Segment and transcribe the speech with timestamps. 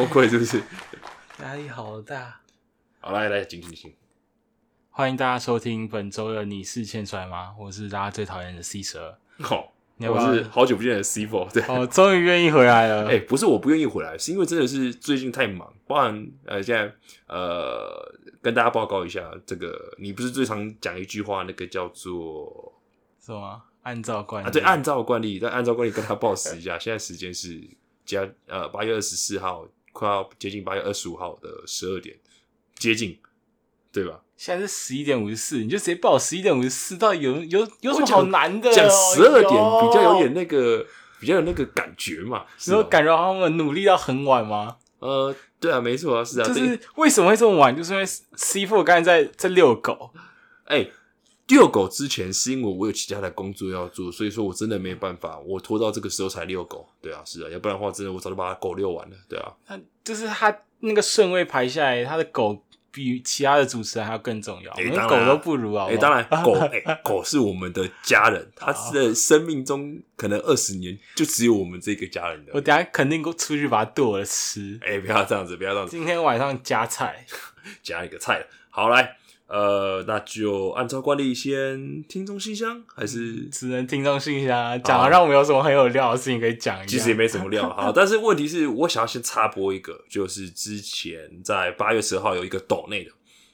[0.00, 0.62] 崩溃是不是？
[1.42, 2.40] 压力好大。
[3.00, 3.94] 好，来来，请请请。
[4.88, 7.50] 欢迎大家收听本周的《你是欠摔吗》？
[7.62, 9.18] 我是大家最讨厌的 C 蛇。
[9.40, 11.52] 好，你要不要我是好久不见的 C Four。
[11.52, 13.08] 对，哦，终于愿意回来了。
[13.12, 16.90] 哎、不是我不愿意回来，是因为真的是最近太忙，不然呃现在
[17.26, 22.72] 呃跟大家报告一下，这个你不是最常讲一句话，那个叫做
[23.20, 23.60] 什么？
[23.82, 27.62] 按照惯例啊，对，按照惯例，但按照惯例跟他报时一下， 现在时间是
[28.06, 32.16] 加呃八月二十四号，快要接近八月二十五号的十二点，
[32.76, 33.18] 接近，
[33.92, 34.20] 对吧？
[34.36, 38.72] 现在是十一点五十四，你就直接报十一点五十四，到底有有有什么好难的？
[38.72, 40.86] 讲十二点比较有点那个，
[41.20, 44.78] 比较有那个感觉嘛，是吗感觉他们努力到很晚吗？
[45.00, 47.76] 呃，对啊，没错啊，是啊，对就是为什么会这么晚？
[47.76, 50.12] 就是因为 C Four 刚才在在遛狗，
[50.64, 50.88] 哎、
[51.50, 56.88] 遛狗之前是因为我有其他的工作要做，所以说我真的没办法，我拖到这个时候才遛狗。
[57.02, 59.16] 对啊，是啊，要不然的话，真的我早就把狗遛完了。
[59.28, 65.86] 对啊，那就是他那个顺位排下来，他的狗比其他的主持人还要更重要，哎连狗都不如啊！
[65.88, 72.60] 哎、当然， 狗，哎、狗是我们的家人，它的生命中可能二十年就只有我们这个家人的我。
[72.60, 74.78] 等下肯定出去把它剁了吃。
[74.82, 77.24] 哎、不要这样子，不要这样子，今天晚上加菜，
[77.82, 78.44] 加一个菜。
[78.70, 79.16] 好，来，
[79.50, 86.86] 呃，那就按照惯例先听众信箱，还是 只能听众信箱啊讲，让我们有什么很有料的事情可以讲一下。
[86.86, 93.10] 其实也没什么料好， 但是问题是我想要先插播一个，就是之前在八月十号有一个抖内的，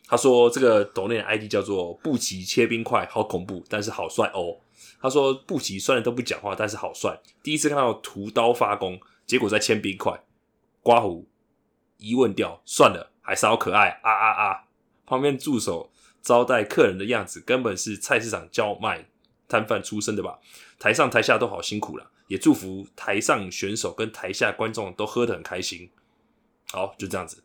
[0.06, 4.58] 他说这个抖内的 ID 叫做布奇切冰块，好恐怖，但是好帅哦。
[5.00, 7.18] 他说布奇虽然都不讲话，但是好帅。
[7.42, 10.12] 第一次看到屠刀发功，结果在切冰块，
[10.82, 11.26] 刮胡
[11.96, 14.65] 疑问掉，算了，还是好可爱啊啊啊！
[15.06, 15.90] 旁边助手
[16.20, 19.06] 招待客人的样子，根本是菜市场叫卖
[19.48, 20.38] 摊贩出身的吧？
[20.78, 25.88] 台上台下都好辛苦了，也祝福台上选手跟台下观众都喝得很开心。
[26.72, 27.42] 好，就这样子。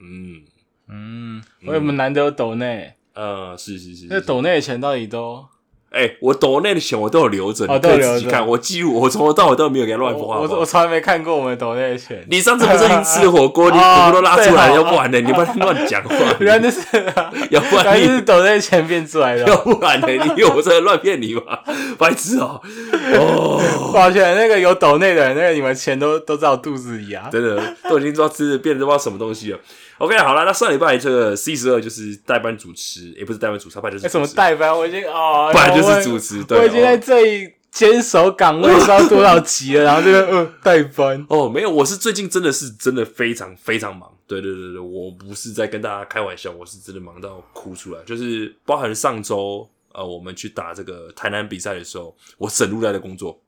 [0.00, 0.44] 嗯，
[0.88, 4.26] 嗯，我们难得有抖内，呃，是是是那是。
[4.26, 5.46] 抖内的钱到底都
[5.92, 8.46] 哎、我抖内的钱我都有留着，哦你可以自己看。
[8.46, 10.38] 我记录，我从头到尾都没有给他乱花。
[10.38, 12.24] 我我我从来没看过我们抖内的钱。
[12.30, 15.20] 你上次不是已经吃火锅， 你哦火锅都拉出来，要不然呢？
[15.20, 16.14] 你不能乱讲话。
[16.40, 16.80] 原来那是，
[17.50, 19.62] 要不然你是抖内的钱变出来的要哦。
[19.64, 20.06] 不然呢？
[20.08, 21.42] 你以为我在乱骗你吗？
[21.98, 22.60] 白痴哦、
[23.14, 23.60] 哦，
[23.92, 27.28] 抱歉，那个有抖内的人，那个你们钱都都在我肚子里啊。
[27.30, 29.58] 真的都已经知道吃的变成不知道什么东西了。
[30.02, 44.12] OK，好了，那上礼拜这个 C 十二就是代班主持，也不是代班主持，他本来就是那什么代班，我已经哦，本来就是主持对我已经在哦这里坚守岗位，不知道多少集了， 然后这个呃代班，哦，没有，我是最近真的是真的非常非常忙。
[44.26, 48.00] 对对对对，我不是在跟大家开玩笑，我是真的忙到哭出来。
[48.04, 53.40] 就是包含上周呃，我们去打这个台南比赛的时候，我整路都在工作，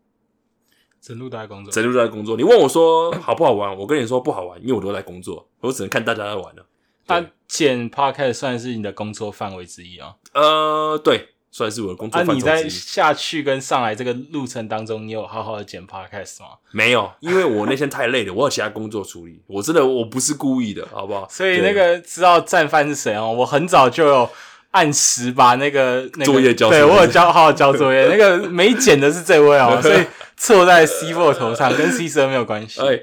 [1.04, 1.70] 整路都在工作。
[1.70, 2.37] 整路都在工作。
[2.37, 6.65] 你问我说好不好玩， 我跟你说不好玩，因为我都在工作，我只能看大家在玩了。
[7.06, 10.15] 那剪 podcast 算是你的工作范围之一啊？
[10.32, 12.66] 呃，对，算是我的工作啊，你在。
[12.66, 16.47] 下去跟上来这个路程当中，你有好好的剪 podcast 吗？
[16.70, 19.42] 没有，因为我那天太累了， 我有其他工作处理。
[19.47, 21.28] 我真的我不是故意的，好不好？
[21.28, 23.31] 所以那个知道战犯是谁哦？
[23.31, 24.31] 我很早就有
[24.71, 28.06] 按时把那个那个作业交对我有交好好交作业。
[28.10, 29.98] 那个没剪的是这位哦，所以
[30.37, 32.81] 错在 C four 头上，跟 C 十没有关系。
[32.81, 33.00] 哎，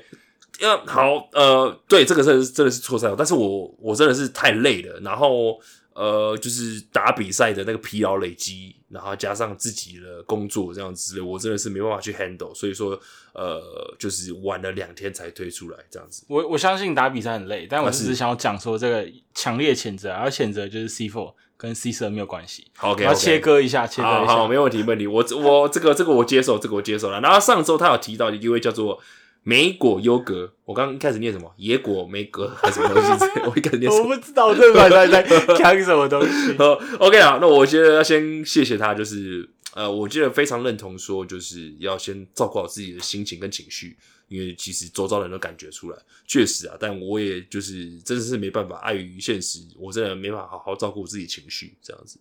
[0.59, 5.59] 要好，呃，对，这个真的是真的是错在，但是我我真的是太累了，然后
[5.93, 12.99] 呃，就是打比赛的那个疲劳累积，然后加上自己的工作这样之类，我真的是没办法去 handle，所以说
[13.33, 13.61] 呃，
[13.99, 16.23] 就是晚了两天才推出来这样子。
[16.29, 22.65] 我我相信打比赛很累，但我只是想要讲说这个强烈谴责，而谴责就是 C four 跟 C 十没有关系。
[22.75, 24.47] 好，OK，要切割一下，切割一下好，下。
[24.47, 25.05] 没问题，没问题。
[25.05, 27.21] 我我这个这个我接受，这个我接受了。
[27.21, 28.99] 然后上周他有提到一位叫做
[29.43, 33.25] 莓果优格，我刚刚一开始念什么野果梅格还是什么东西？
[33.45, 34.03] 我一开始念什麼？
[34.03, 35.21] 我不知道这版在在
[35.53, 36.57] 讲什么东西。
[36.57, 43.97] 好，OK 啊，那我觉得要先谢谢他，就是呃，我记得非常认同说，就是要先照顾好自己的心情跟情绪，
[44.27, 45.97] 因为其实周遭人都感觉出来，
[46.27, 52.19] 确实啊，但我也就是真的是没办法，碍于现实，我真的没办法好好照顾自己情绪，这样子，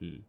[0.00, 0.20] 嗯，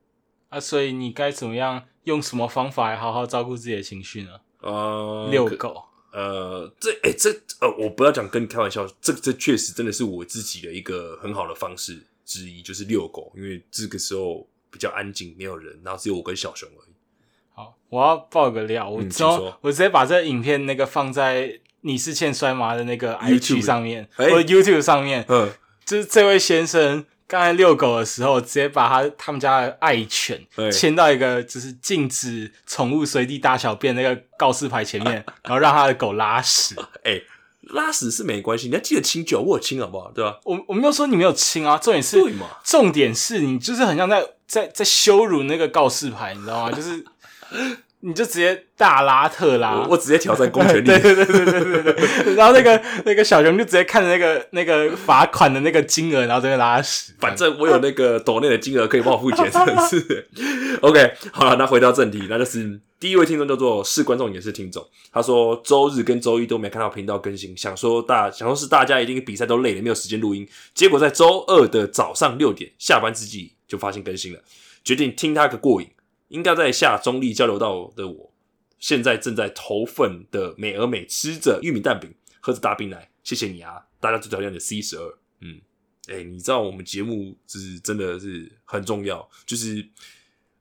[0.50, 4.32] 啊，所以你该怎么样用什么方法来好好照顾自己的情绪呢？
[4.62, 5.84] 呃，遛狗。
[6.14, 16.94] 呃，这哎、这呃，我不要讲跟你开玩笑，这这确实真的是我自己的一个很好的方式之一，就是遛狗，因为这个时候比较安静，没有人，然后只有我跟小熊而已。
[17.54, 24.30] 好，我要爆个料，我之后、嗯我直接把这个影片那个放在你是欠摔麻的那个 IG 上面，哎。
[24.30, 25.50] 或者 YouTube 上面，嗯，
[25.86, 36.76] 就是这位先生刚才遛狗的时候，直接把他他们家的爱犬对牵到一个就是禁止宠物随地大小便那个告示牌前面， 然后让他的狗拉屎。
[37.04, 37.22] 哎、
[37.72, 40.12] 拉屎是没关系，你要记得清酒，我有清好不好？
[40.12, 40.40] 对吧？
[40.44, 42.48] 我我没有说你没有亲啊，重点是对嘛？
[42.64, 46.72] 重点是你就是很像在在在羞辱那个告示牌，你知道吗？
[46.72, 47.04] 就是
[48.08, 50.98] 你就直接大拉特拉，我我直接挑战公权力 对。
[50.98, 60.26] 对对对对对对，然后那个那个小熊就直接看着那个那个罚款的那个金额，然后这边拉屎，反正我有那个抖内的金额可以帮我付钱，真的是。
[60.82, 74.40] OK，好了，那回到正题，那就是第一位听众叫做是观众也是听众，他说周日跟周一都没看到频道更新，想说大想说是大家一定比赛都累了，没有时间录音，结果在周二的早上六点下班之际就发现更新了，
[74.82, 75.90] 决定听他个过瘾。
[76.30, 78.34] 应该在下中立交流道的我，
[78.80, 83.86] 现在正在投份的美而美吃着玉米蛋饼，喝着大冰奶，谢谢你啊！
[84.00, 85.62] 大家最讨厌的 C 十二，嗯。
[86.10, 89.86] 哎、你知道我们节目是真的是很重要，就是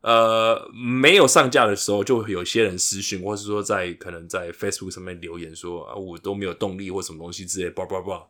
[0.00, 8.26] 呃没有上架的时候，就会有些人私讯，或是说在可能在 Facebook 上面留言说啊，我都没有动力或什么东西之类，叭叭叭，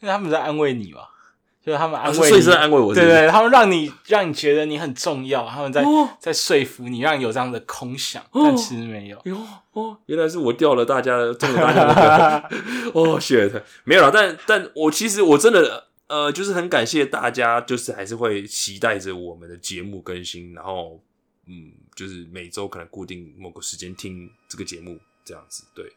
[0.00, 1.00] 因为他们在安慰你嘛，
[1.64, 6.08] 就是他们安啊，慰你，所以是在安慰我是不是，对对，他们让你让你觉得你很重要，他们在、哦。
[6.18, 8.42] 在说服你，让你有这样的空想，哦。
[8.44, 9.20] 但其实没有。
[9.24, 9.36] 哟
[9.72, 12.48] 哦，原来是我掉了大家的中了大家的
[12.94, 21.00] 哦，shit，没有了，但但我其实我真的呃，就是很感谢大家，就是还是会期待着我们的节目更新，然后
[21.46, 25.92] 嗯，就是每周可能固定某个时间听这个节目这样子，对，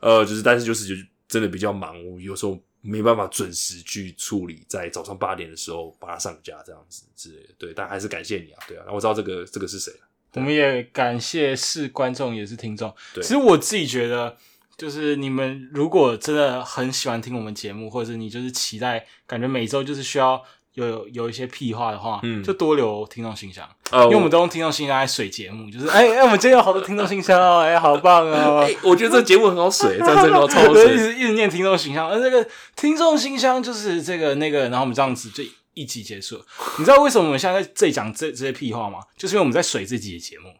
[0.00, 2.56] 呃，就是但是就是就真的比较忙，我有时候
[2.86, 10.00] 没办法准时去处理，在早上八点的时候把它上架这样子之类的，对，但还是感谢你啊，对啊，那我知道这个这个是谁了，
[10.34, 12.94] 我们也感谢是观众也是听众。
[13.14, 13.22] 对。
[13.22, 14.36] 其实我自己觉得，
[14.76, 20.44] 就是你们如果真的很喜欢听我们节目，或者是你就是期待，感觉每周就是需要
[20.76, 28.60] 有有一些屁话的话，嗯就多留听众信箱，呃，因为我们都用听众信箱来水节目，就是哎哎，我们今天有好多听众信箱哦，哎，好棒哦。
[28.68, 30.98] 哎、我觉得这个节目很好水，真的好超好 对，一。
[30.98, 32.46] 直一直念听众信箱，而这个
[32.76, 35.42] 听众信箱就是这个那个，然后我们这样子就
[35.74, 36.44] 一集结束。
[36.78, 38.98] 你知道为什么我们现在在这里讲这这些屁话吗？
[39.16, 40.50] 就是因为我们在水这集的节目。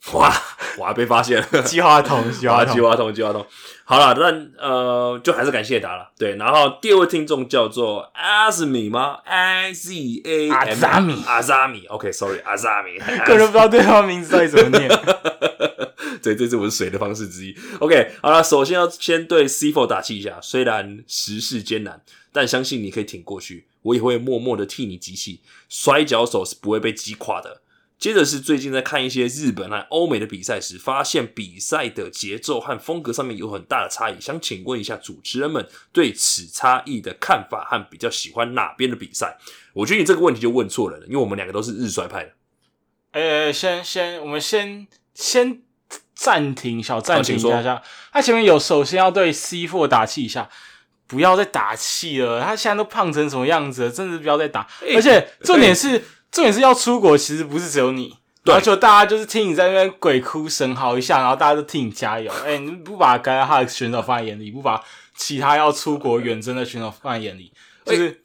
[0.14, 0.34] 哇，
[0.78, 1.46] 我还被发现了。
[1.62, 3.46] 计划筒，计啊，计划通，计划通。
[3.84, 6.10] 好了，但呃，就还是感谢他了。
[6.16, 9.92] 对，然后第二位听众叫做阿兹米吗？I Z
[10.24, 11.84] A M 阿扎米阿扎米。
[11.86, 12.98] OK，Sorry，、阿扎米。
[13.26, 14.88] 个人不知道对方名字到底怎么念。
[16.22, 17.54] 对，这是我是水的方式之一。
[17.80, 22.00] OK，好了，首先要先对 C Four 打气一下，虽然时事艰难，
[22.32, 25.40] 但相信你可以挺过去，我也会默默的替你集气。
[25.68, 27.60] 摔跤手是不会被击垮的。
[28.00, 34.18] 接着是最近在看一些日本和欧美的比赛时，发现比赛的节奏和风格上面有很大的差异。
[34.18, 39.36] 想请问一下主持人们对此差异的看法和比较喜欢哪边的比赛？
[39.74, 42.32] 我觉得你这个问题就问错人了，因为我们两个都是日摔派的。
[43.12, 45.60] 呃，先先，我们先先
[46.14, 47.82] 暂停，小暂停一下下。
[48.12, 50.48] 他前面有首先要对 C Four 打气一下，
[51.06, 52.40] 不要再打气了。
[52.40, 54.66] 他现在都胖成什么样子了，真的是不要再打。
[54.80, 58.16] 哎而且重点是，重点是要出国，其实不是只有你。
[58.42, 62.32] 对而且大家就是听你在那边鬼哭神嚎一下，然后大家都替你加油。
[62.46, 64.82] 哎、你不把该他的选手放在眼里，不把
[65.14, 67.52] 其他要出国远征的选手放在眼里，
[67.84, 68.22] 就是、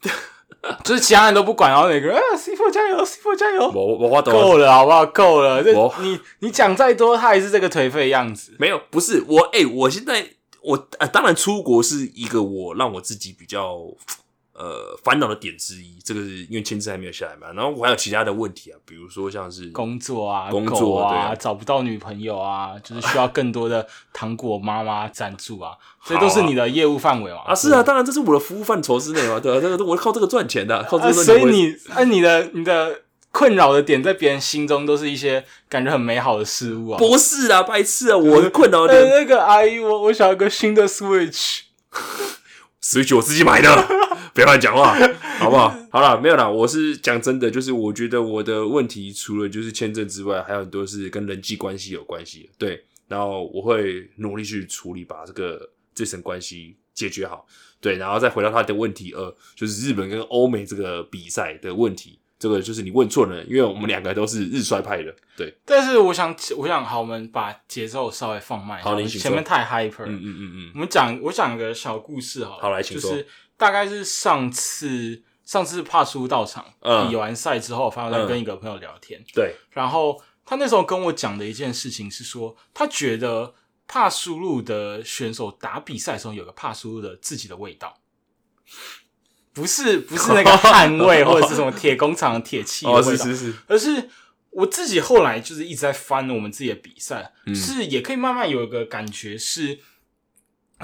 [0.82, 5.04] 就是其他人都不管，然后每个人啊 C Four 加油，C Four 加油，我我我懂够了，好不好？
[5.04, 8.56] 够了，这你你讲再多，他还是这个颓废样子。
[8.58, 10.26] 没有，不是我，哎、我现在
[10.62, 13.76] 我呃，当然出国是一个我让我自己比较
[14.58, 25.72] 呃烦恼的点之一，这个是因为签证还没有下来嘛，然后我还有其他的问题啊，比如说像是工作啊，工作啊，啊找不到女朋友啊， 就是需要更多的糖果妈妈赞助啊，
[26.06, 27.40] 这都是你的业务范围嘛。
[27.46, 36.98] 啊，是啊，当然这是我的服务范畴之内嘛，对吧、这个我靠这个赚钱的，靠这啊，个所以你啊，你的你的困扰的点，在别人心中都是一些感觉很美好的事物啊。
[36.98, 41.60] 不是啊，白痴啊，我的困扰的那个阿姨，我我想要个新的 Switch。
[42.82, 43.68] Switch 我自己买的，
[44.36, 44.94] 不要乱讲话，
[45.40, 45.74] 好不好？
[45.90, 52.84] 好了，没有啦，我是讲真的，就是我觉得我的问题除了就是签证之外，还有很多是跟人际关系有关系的，对。
[53.08, 57.46] 然后我会努力去处理，把这个这层关系解决好，
[57.80, 57.96] 对。
[57.96, 70.04] 然后再回到他的问题二，就是日本跟欧美这个比赛的问题，这个就是你问错人，因为我们两个都是日衰派的，对，但是我想，我想好，我们把节奏稍微放慢一下，好你请前面太 hyper。
[70.04, 73.26] 嗯嗯嗯嗯，我们讲，我讲个小故事好了，好来请说就是
[73.56, 77.08] 大概是上次上次帕叔到场，嗯。
[77.08, 83.54] 比完赛之后，反正在跟一个朋友聊天，对，然后他那时候跟我讲的一件事情是说，他觉得
[83.86, 88.00] 帕苏路的选手打比赛的时候有个帕苏路的自己的味道。
[89.52, 94.10] 不是不是那个汗味或者是什么铁工厂的铁器的味 哦，道，是是是，而是
[94.50, 99.78] 我自己后来就是一直在翻我们自己的比赛，是也可以慢慢有一个感觉是，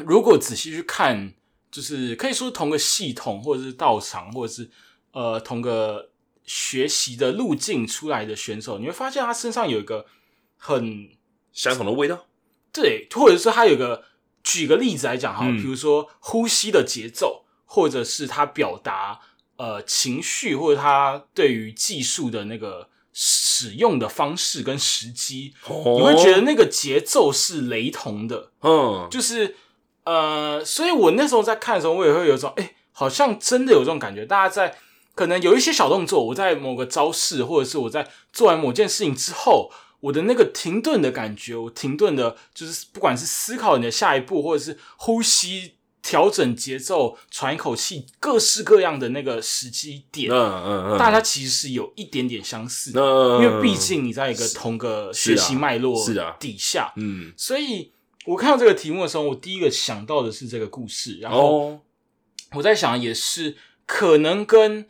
[0.06, 1.34] 如果仔细去看，
[1.72, 4.70] 就是可以说同个系统，或者是道场，或者是
[5.12, 6.10] 呃同个
[6.44, 10.04] 学习的路径出来的选手，你会发现他身上有一个
[10.58, 11.08] 很
[11.52, 12.26] 相同的味道，
[12.72, 14.04] 对，或者是他有个
[14.44, 15.56] 举个例子来讲哈，嗯。
[15.56, 19.20] 比如说呼吸的节奏，或者是他表达
[19.56, 29.56] 呃情绪，或者他对于技术的那个使用的方式跟时机，你你会觉得那个节奏是雷同的，嗯，就是
[30.04, 34.26] 呃，所以我那时候在看的时候，我也会有一种，哎、好像真的有这种感觉。
[34.26, 34.76] 大家在
[35.14, 56.34] 可能有一些小动作，我在某个招式，或者是我在做完某件事情之后，我的那个停顿的感觉，我停顿的，就是不管是思考你的下一步，或者是呼吸、调整节奏、喘一口气，各式各样的那个时机点，嗯嗯嗯，大家其实是有一点点相似因为毕竟你在一个同个学习脉络是啊。
[56.40, 57.92] 底下，嗯，所以
[58.26, 61.80] 我看到这个题目的时候，我第一个想到的是这个故事，然后哦，
[62.52, 64.86] 我在想，也是可能跟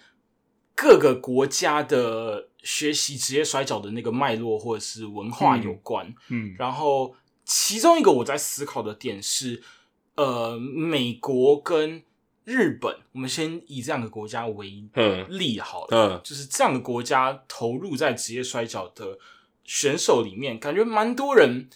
[0.75, 6.15] 各个国家的学习职业摔跤的那个脉络或者是文化有关。
[6.29, 9.63] 嗯然后其中一个我在思考的点是，
[10.17, 12.03] 呃，美国跟
[12.45, 15.89] 日本，我们先以这两个国家为嗯例好了。
[15.91, 19.19] 嗯就是这样的国家投入在职业摔跤的
[19.65, 21.69] 选手里面，感觉蛮多人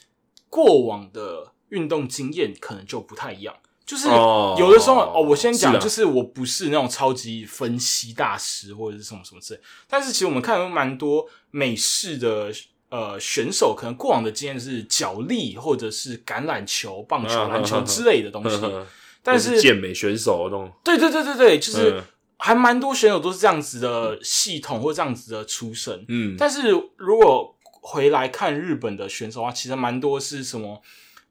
[0.56, 3.54] 过往的运动经验可能就不太一样。
[3.84, 12.50] 就是哦有的时候哦我先讲，就是我不是那种超级分析大师或者是什么什么之类，但是其实我们看到蛮多美式的
[12.88, 18.86] 呃选手，可能过往的经验是脚力或者是橄榄球、棒球、嗯篮球之类的东西，嗯
[19.22, 21.90] 但是健美选手那种，对对对对对，就是。
[21.90, 22.02] 嗯
[22.38, 27.55] 还蛮多选手都是这样子的系统或这样子的出身，嗯，但是如果
[27.88, 30.82] 回来看日本的选手啊，其实蛮多是什么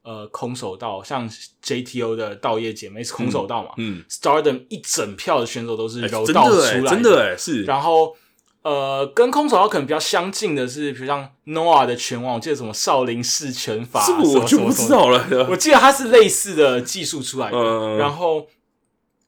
[0.04, 1.30] 呃空手道，像
[1.62, 8.16] JTO 的道叶姐妹是空手道嘛、嗯，s t a r d o m 一整票的选手都是哎柔道出真的哎，来真的哎，是，然后
[8.62, 17.98] 呃跟空手道可能比较相近的是，比如像 Noah 的拳王，我记得什么少林寺拳法，这个我就不知道了，我记得他是类似的技术出来的，嗯。
[17.98, 18.48] 然后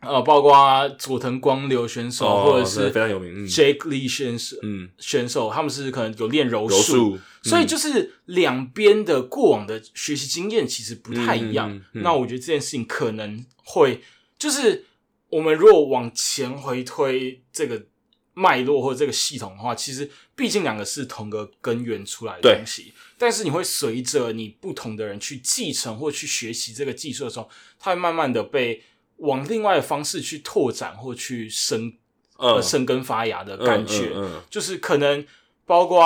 [0.01, 11.71] 呃，包括佐藤光流选手、哦或者是非常有名嗯 Jake Lee 选手、嗯，选手，他们是可能有练柔柔术，所以就是两边的过往的学习经验其实不太一样。
[11.73, 14.01] 嗯嗯嗯那我觉得这件事情可能会
[14.37, 14.85] 就是
[15.29, 17.87] 我们如果往前回推这个
[18.35, 22.93] 脉络或者这个系统的话，其实毕竟两个是同个根源出来的东西。
[23.17, 27.49] 但是你会随着你不同的人去继承或去学习这个技术的时候，
[27.79, 28.83] 它会慢慢的被
[29.17, 31.93] 往另外的方式去拓展或去生
[32.37, 34.11] 呃嗯，生根发芽的感觉。
[34.15, 35.25] 嗯嗯就是可能
[35.65, 36.03] 包括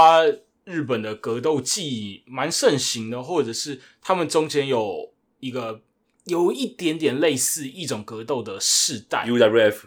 [0.63, 5.81] 日本的格斗技蛮盛行的，或者是他们中间有一个
[6.25, 9.81] 有一点点类似一种格斗的世代，，UWF，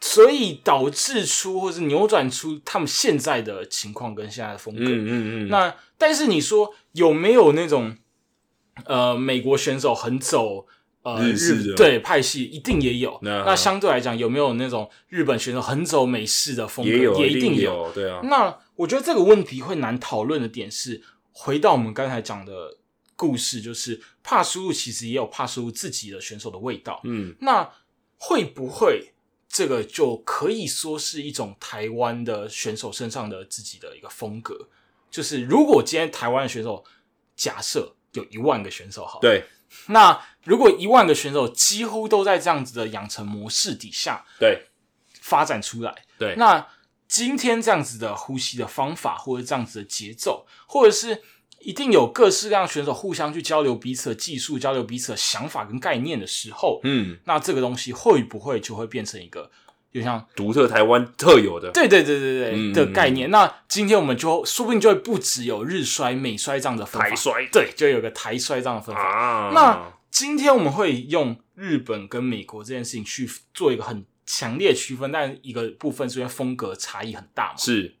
[0.00, 4.82] 所以导致出或是扭转出他们现在的情况跟现在的风格。
[4.82, 7.96] 嗯嗯嗯，那但是你说有没有那种
[8.84, 10.66] 呃美国选手很走
[11.02, 13.18] 呃日对派系一定也有。
[13.22, 16.90] 那那相对来讲有没有那种日本选手很走美式的风格？
[17.20, 17.92] 也一定有，有。
[17.92, 21.02] 对啊，那我觉得这个问题会难讨论的点是，
[21.32, 22.78] 回到我们刚才讲的
[23.16, 27.00] 故事，就是帕苏路其实也有帕苏路自己的选手的味道。
[27.04, 27.70] 嗯那
[28.18, 29.12] 会不会
[29.48, 34.68] 这个就可以说是一种台湾的选手身上的自己的一个风格？
[35.10, 36.84] 就是如果今天台湾的选手
[37.34, 39.44] 假设有一万个选手好了，对
[39.86, 44.64] 那如果一万个选手几乎都在这样子的养成模式底下对。
[45.20, 46.66] 发展出来，对，那
[47.06, 51.22] 今天这样子的呼吸的方法，或者这样子的节奏，或者是
[51.58, 59.50] 一定有各式各样的选手互相去交流彼此的技术，交流彼此的想法跟概念的时候，嗯，那这个东西会不会就会变成一个
[59.92, 63.30] 有像独特台湾特有的，对对对对对嗯的概念？
[63.30, 69.00] 那今天我们就说不定就会不只有日衰、美衰这样的分法，台衰对，就有个台衰这样的分法。
[69.00, 77.56] 啊，那今天我们会用日本跟美国这件事情去做一个很强烈区分，但一个部分是因为风格差异很大嘛。
[77.56, 77.94] 是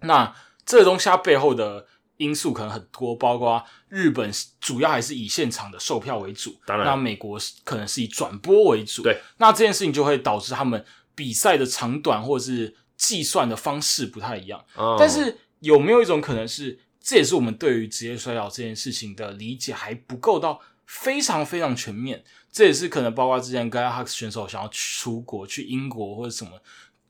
[0.00, 0.34] 那
[0.66, 9.02] 这个东西它背后的因素可能很多，包括日本主要还是以现场的售票为主，当然那美国是可能是以转播为主。
[9.02, 10.84] 对，那这件事情就会导致他们
[11.20, 14.64] 比赛的长短或者是计算的方式不太一样。
[14.74, 22.24] 哦但是有没有一种可能是，这也是我们对于职业摔跤这件事情的理解还不够到非常非常全面？
[22.50, 26.52] 这也是可能包括之前 g a y Hux 选手想要出国去英国或者什么，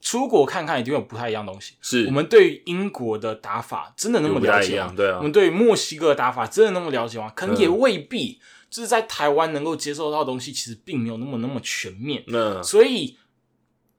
[0.00, 1.74] 出国看看一定有不太一样的东西。
[1.80, 4.92] 是我们对于英国的打法真的那么了解吗？
[4.96, 7.30] 对啊我们，对于墨西哥的打法真的那么了解吗？
[7.36, 8.40] 可能也嗯未必。
[8.70, 12.22] 就是在台湾能够接受到的东西，其实并没有那么那么全面。
[12.28, 13.18] 嗯所以，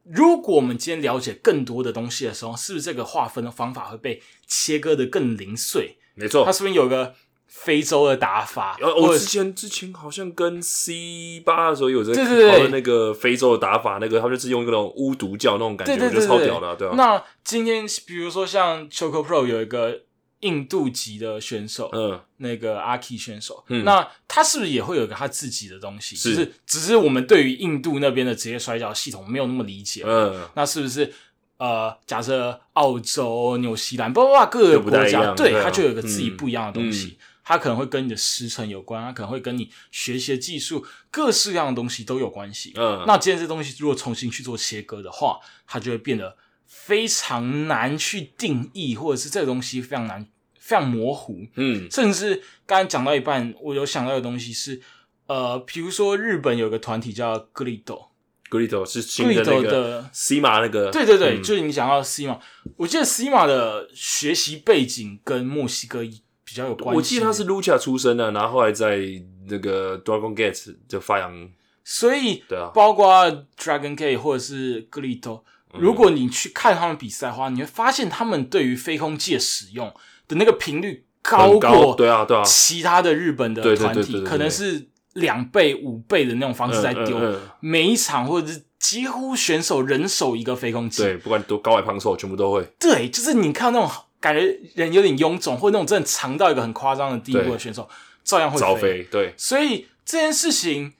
[0.03, 5.97] 如果我们今天了解更多的东西的时候，是不是这个划分的方法会被切割的更零碎？
[6.15, 6.51] 没错它。
[6.51, 7.13] 是不是有个
[7.47, 20.01] 非洲的打法，呃，我之前之前好像跟 C 八的时候有在讨论那个非洲的打法，那个他们就是用一个那种巫毒教那种感觉，我觉得超屌的啊，对啊，那今天比如说像 Choco Pro 有一个
[20.41, 26.15] 印度籍的选手，嗯，那个阿 K 选手，嗯那他是不是也会有一个他自己的东西？
[26.15, 30.03] 是就是只是我们对于印度那边的职业摔跤系统没有那么理解。
[30.05, 31.13] 嗯，那是不是
[31.57, 37.17] 呃，假设澳洲、纽西兰，包括各个国家，对啊对它就有一个自己嗯不一样的东西。
[37.43, 42.71] 它可能会跟你的时辰有关，它可能会跟你学习的技术，各式各样的东西都有关系。
[42.75, 50.25] 嗯那今天这东西如果重新去做切割的话，它就会变得非常难去定义，或者是这个东西非常难、
[50.61, 51.39] 非常模糊。
[51.55, 51.89] 嗯。
[51.89, 54.79] 甚至刚才讲到一半，我有想到的东西是，
[55.25, 61.43] 呃，比如说日本有个团体叫 Glido，Glido 是新的那个的，C 马那个，对对对，嗯。
[61.43, 62.39] 就是你讲到 C 马，
[62.77, 66.01] 我记得 C 马的学习背景跟墨西哥
[66.43, 66.97] 比较有关系。
[66.97, 68.99] 我记得他是 Lucha 出身的，然后后来在
[69.47, 71.49] 那个 Dragon Gate 就发扬，
[71.83, 73.25] 所以对啊，包括
[73.57, 75.41] Dragon Gate 或者是 Glido，
[75.73, 75.95] 如嗯。
[75.95, 79.93] 果你去看他们比赛的话，你会发现他们对于飞空界使用
[80.31, 87.19] 的那个频率高过对啊对啊，其他的日本的团体，可能是两倍、五倍的那种方式在丢，
[87.59, 91.03] 每一场或者是几乎选手人手一个飞空机。
[91.03, 97.89] 对，不管多高矮胖瘦，全部都会，对，就是你看到那种感觉人有点臃肿，或者那种真的长到一个很夸张的地步的选手，
[98.23, 100.93] 照样会招飞，对，所以这件事情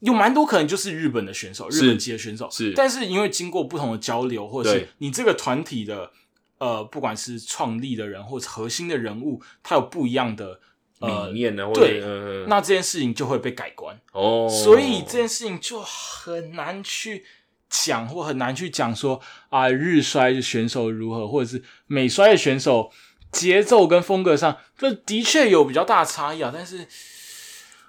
[0.00, 2.72] 有蛮多可能就是日本的选手，日本籍的选手，是。
[2.74, 6.10] 但是因为经过不同的交流，或者是你这个团体的
[6.58, 10.60] 呃，不管是创立的人或者核心的人物，他有不一样的
[11.00, 12.00] 呃理念呢，或者对
[12.46, 17.24] 那这件事情就会被改观，哦，所以这件事情就很难去
[17.68, 22.90] 讲，或很难去讲说啊，日摔的选手如何，或者是美摔的选手
[23.30, 26.86] 节奏跟风格上，这的确有比较大的差异啊，但是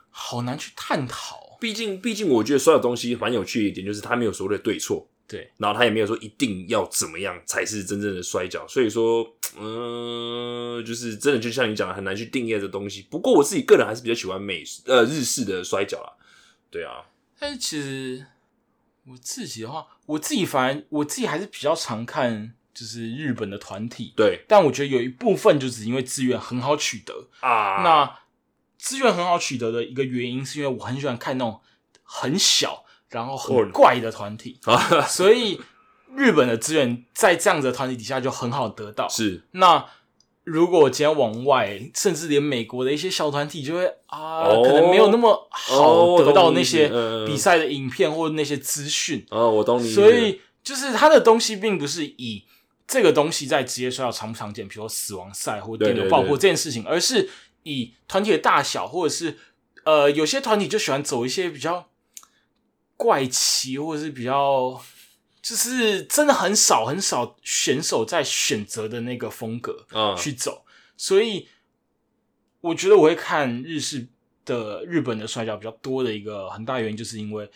[0.09, 1.57] 好难去探讨。
[1.59, 9.23] 毕竟，毕竟，我觉得所有东西蛮有趣的一点，就是它没有所谓的对错，对，然后他也没有说一定要怎么样才是真正的摔跤，所以说，
[9.59, 13.05] 嗯、就是真的就像你讲的，很难去定义这东西。
[13.11, 16.13] 不过我自己个人还是比较喜欢美呃日式的摔跤啦，
[16.71, 17.05] 对啊，
[17.39, 18.25] 但是其实
[19.05, 24.43] 我自己的话，我自己反而我自己还是比较常看就是日本的团体，对。
[24.47, 28.19] 但我觉得有一部分就只是因为资源很好取得，啊，那
[28.79, 31.61] 资源很好取得的一个原因，是因为我很喜欢看那种
[32.01, 35.59] 很小然后很哦怪的团体， 啊所以
[36.15, 39.07] 日本的资源在这样子的团体底下就很好得到。
[39.09, 39.43] 是。
[39.51, 39.85] 那
[40.43, 44.63] 如果我今天往外，甚至连美国的一些小团体就会啊，哦。
[44.65, 45.29] 可能没有那么
[45.69, 46.89] 哦好得到那些
[47.27, 52.45] 比赛的影片或那些资讯，啊，我懂你，所以就是他的东西并不是以
[52.87, 57.29] 这个东西在职业摔跤常不常见，比如说死亡赛或电流爆破这件事情，而是
[57.61, 59.37] 以团体的大小，或者是
[59.83, 61.88] 呃，有些团体就喜欢走一些比较
[62.99, 64.77] 怪奇，或者是比较
[65.41, 70.65] 就是真的很少很少选手在选择的那个风格啊，去走，
[70.97, 71.47] 所以
[72.59, 74.05] 我觉得我会看日式
[74.43, 77.49] 的日本的摔跤比较多的一个很大原因，就是因为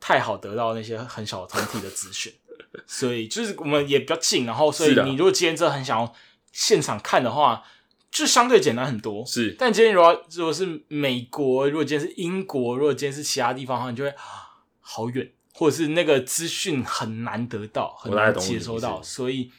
[0.00, 2.32] 太好得到那些很小团体的资讯，
[2.88, 6.12] 所以就是我们也比较近，然后所以你如果今天真的很想要
[6.50, 7.62] 现场看的话，
[8.10, 9.24] 就相对简单很多。
[9.24, 9.54] 是。
[9.56, 14.51] 但今天如果如果是美国，如果今天是英国，如果今天是其他地方的话，你就会啊
[14.82, 19.50] 好远，或者是那个资讯很难得到，很难接收到，所以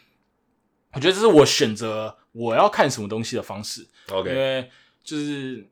[0.93, 4.69] 我觉得这是我选择我要看什么东西的方式，因 OK，因为
[5.03, 5.67] 就是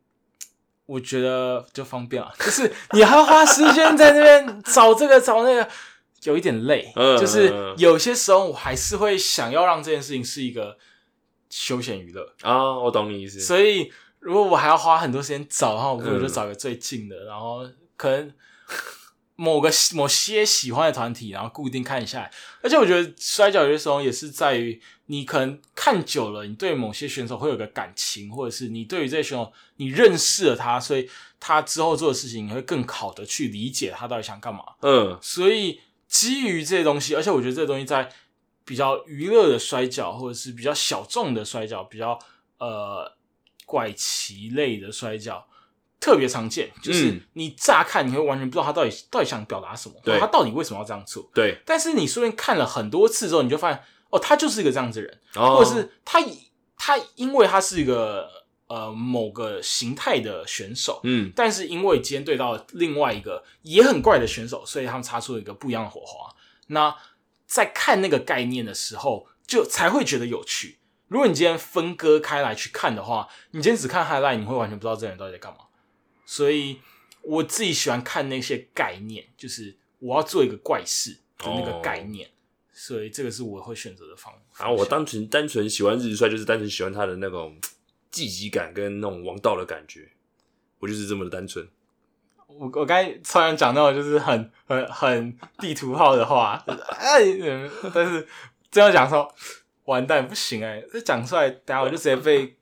[0.85, 5.69] 我觉得就方便了， 就是你还要花时间在那边找这个找那个，
[6.23, 10.77] 有一点累，嗯就是有些时候我还是会想要让这件事情是一个
[11.49, 16.29] 休闲娱乐，啊，我懂你意思，所以如果我还要花很多时间找的话，我不如就嗯。
[16.29, 18.33] 找个最近的，然后可能
[19.41, 22.31] 某个某些喜欢的团体，然后固定看下来。
[22.61, 34.63] 而且我觉得摔跤有些时候也是在于你可能看久了，你对某些选手会有个感情，或者是你对于这些选手你认识了他，所以他之后做的事情你会更好的去理解他到底想干嘛。
[34.81, 38.07] 嗯，所以基于这些东西，而且我觉得这些东西在
[38.63, 42.19] 比较娱乐的摔跤，或者是比较小众的摔跤，比较
[42.59, 43.11] 呃
[43.65, 45.47] 怪奇类的摔跤，
[46.01, 51.29] 特别常见，就是嗯你乍看你会完全不知道他到底到底想表达什么，对他到底为什么要这样做。
[51.33, 56.19] 对，但是你说不定看了很多次之后，你就发现哦，他就是一个这样子的人，哦或者是他
[56.75, 58.27] 他因为他是一个
[58.67, 66.33] 呃某个形态的选手，嗯但是因为今天对到另外一个也很怪的选手，所以他们擦出了一个不一样的火花。
[66.67, 66.95] 那
[67.45, 70.79] 在看那个概念的时候，就才会觉得有趣。
[71.09, 75.57] 如果你今天分割开来去看的话，你今天只看 highlight，你会完全不知道这个人到底在干嘛。
[76.31, 76.79] 所以
[77.23, 82.29] 我自己喜欢看那些概念，就是我要做一个怪事的那个概念，
[82.71, 84.63] 所以这个是我会选择的方法。
[84.63, 87.59] 然后我单纯单纯喜欢日帅，就是单纯喜欢他的那种
[88.09, 90.07] 积极感跟那种王道的感觉，
[90.79, 91.67] 我就是这么的单纯。
[92.47, 96.63] 我我刚才突然讲到就是很很很地图炮的话，
[97.93, 98.25] 但是
[98.71, 99.29] 这样讲说
[99.83, 102.55] 完蛋不行哎、这讲出来，等下我就直接被被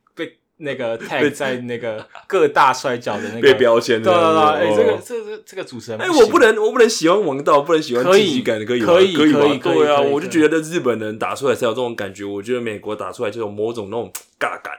[0.60, 14.74] 那个 tag 在那个 各大摔跤的那个被标签对对对，哎、哦这个这个这个主持人哎、我不能，我不能喜欢王道，不能喜欢可以积极感的，可以可以可以可以对啊，我就觉得日本人打出来才有这种感觉，我觉得美国打出来就有某种那种尬感。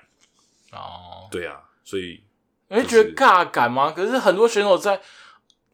[0.72, 2.20] 哦，对啊，所以
[2.68, 3.92] 你会觉得尬感吗？
[3.94, 5.00] 可是很多选手在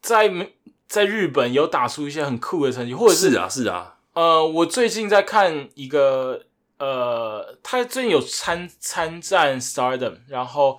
[0.00, 0.54] 在美
[0.88, 6.42] 在日本有打出一些很酷的成绩，或者是啊，是啊，呃，我最近在看一个
[6.78, 10.78] 呃，他最近有参参战 Stardom，然后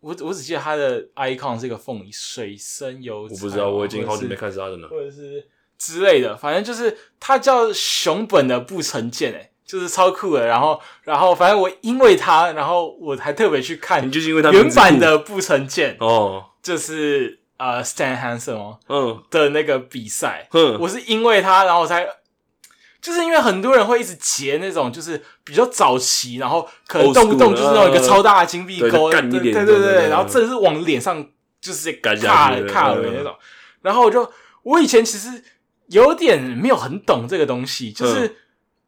[0.00, 4.88] 我我只记得他的 icon 是一个凤梨水生油菜，我不知道，我已经好久没看 Stardom 了。
[4.88, 5.46] 或者是
[5.78, 10.46] 之类的，反正就是他叫熊本的不成见，哎，就是超酷的。
[10.46, 20.48] 然后然后反正我因为他，然后我还特别去看你就是因为他原版的不成见，哦，就是呃 Stan Hansen 哦嗯的那个比赛。
[20.50, 22.06] 哼，我是因为他，然后我才，
[23.00, 31.26] 就是因为很多人会一直截那种就是比较早期，然后可能动不动就是那种一个超大的金币对钩，就干你脸对对对然后真的是往脸上
[31.60, 32.14] 就是卡
[32.68, 33.34] 卡嗯了那种。
[33.82, 34.30] 然后我就
[34.62, 35.42] 我以前其实
[35.86, 38.36] 有点没有很懂这个东西，就是嗯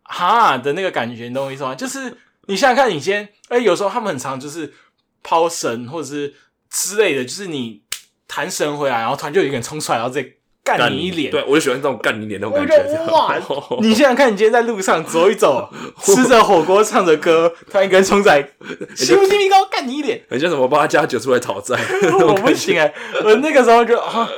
[0.04, 1.74] 哈的那个感觉，你懂我意思吗？
[1.76, 4.74] 就是你想想看，你今天哎，有时候他们很常就是
[5.22, 6.34] 抛绳或者是
[6.68, 7.82] 之类的，就是你
[8.28, 10.22] 弹绳回来，然后突然就有一个人冲出来，然后再
[10.64, 13.34] 干你一脸，对我就喜欢这种干你脸那种感觉得哇。
[13.80, 15.68] 你想想看，你今天在路上走一走，
[16.02, 18.40] 吃着火锅，唱着歌，突然一个人冲在，
[18.94, 21.76] 西不西米高干你一脸，很像什么八加九出来讨债，
[22.26, 22.92] 我不行哎、
[23.24, 24.28] 我那个时候就啊，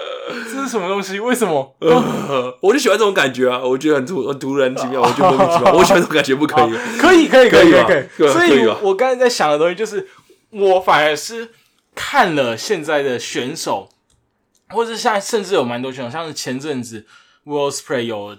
[0.51, 1.21] 这是什么东西？
[1.21, 1.77] 为什么？
[2.61, 3.61] 我就喜欢这种感觉啊！
[3.63, 5.75] 我觉得很突很突然奇妙，我觉得莫名其妙。
[5.75, 6.73] 我喜欢这种感觉，不可以？
[6.99, 8.29] 可以，可以，可以，可以，可以可以。
[8.33, 10.09] 所以可以吧，我刚才在想的东西就是，
[10.51, 11.51] 我反而是
[11.95, 13.91] 看了现在的选手，
[14.75, 17.07] 或者是现在甚至有蛮多选手，像是前阵子
[17.45, 18.37] World Spray 有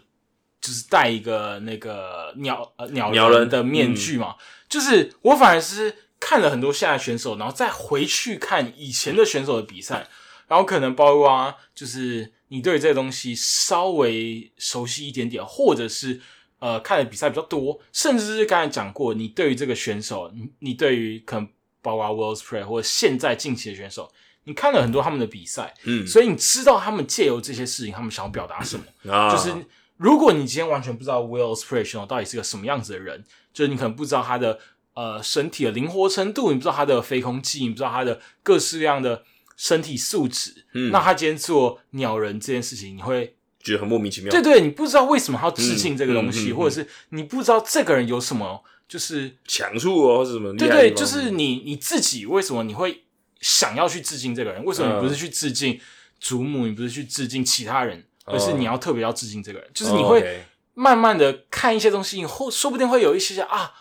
[0.62, 4.36] 就是戴一个那个鸟呃鸟鸟人的面具嘛，
[4.68, 10.08] 就是我反而是看了很多现在选手，然后再回去看以前的选手的比赛，
[10.48, 16.20] 然后可能包括啊就是你对这个东西稍微熟悉一点点，或者是
[16.60, 21.48] 呃看的比赛比较多，甚至是刚才讲过，你对于这个选手，你你对于可能
[21.82, 24.12] 包括 World Spray 或者现在近期的选手，
[24.46, 29.12] 你看了很多他们的比赛，嗯所以你知道他们借由这些事情，他们想要表达什么。
[29.12, 29.54] 啊，就是
[29.98, 34.60] 如果你今天完全不知道 Will Spray 到底是个什么样子的人，就是你可能不知道他的
[34.94, 39.24] 呃身体的灵活程度，你不知道他的飞空技，你不知道他的各式各样的
[39.58, 44.30] 身体素质，嗯那他今天做鸟人这件事情，你会觉得很莫名其妙。
[44.30, 50.94] 对对，你不知道为什么他要致敬这个东西，嗯嗯嗯嗯或者是你不知道这个人有什么，就是强处哦，或者什么对对？
[50.94, 53.05] 就是你你自己为什么你会
[53.42, 54.64] 想要去致敬这个人？
[54.64, 55.80] 为什么你不是去致敬
[56.20, 59.70] 祖母，你不是去致敬其他人，而是你要特别要致敬这个人？
[59.74, 60.44] 就是你哦会
[60.74, 63.74] 慢慢的看一些东西，以后说不定会有一些些啊，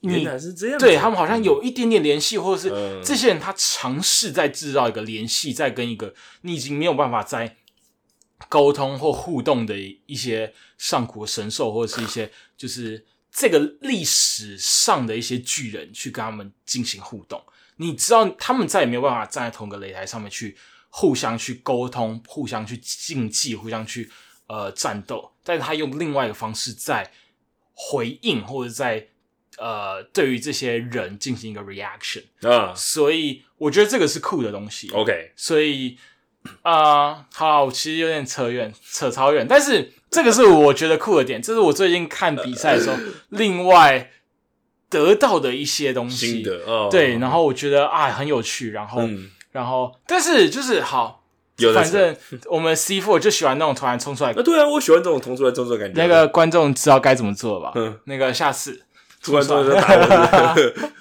[0.00, 7.56] 原你来是这样，对他们好像有一点点联系，或者是嗯这些人他尝试在制造一个联系，在跟一个你已经没有办法在
[8.48, 17.42] 沟通或互动的一些上古神兽，或者是一些就是这个历史上的一些巨人去跟他们进行互动。
[17.76, 20.56] 你知道，他们再也没有办法站在同个擂台上面去
[20.90, 24.10] 互相去沟通、互相去竞技、互相去
[24.46, 27.10] 呃战斗，但是他用另外一个方式在
[27.72, 29.08] 回应或者在
[29.58, 32.74] 呃对于这些人进行一个 reaction，啊。
[32.76, 34.90] 所以我觉得这个是酷的东西。
[34.90, 35.96] ，OK，所以
[36.62, 42.96] 啊、呃好，我其实有点扯远，扯超远，但是这个是我觉得酷的点，这是我最近看比赛的时候
[43.30, 44.10] 另外
[44.92, 46.44] 得到的一些东西。
[46.66, 51.24] 哦，对，然后我觉得啊很有趣，然后、嗯，然后但是就是好，
[51.56, 52.14] 有反正
[52.50, 56.00] 我们 C four 就喜欢那种突然冲出来，啊，对啊，我喜欢这种冲出来动作的感觉。
[56.00, 57.72] 那个观众知道该怎么做吧？
[57.74, 58.82] 嗯，那个下次
[59.22, 60.92] 突然突然就打我，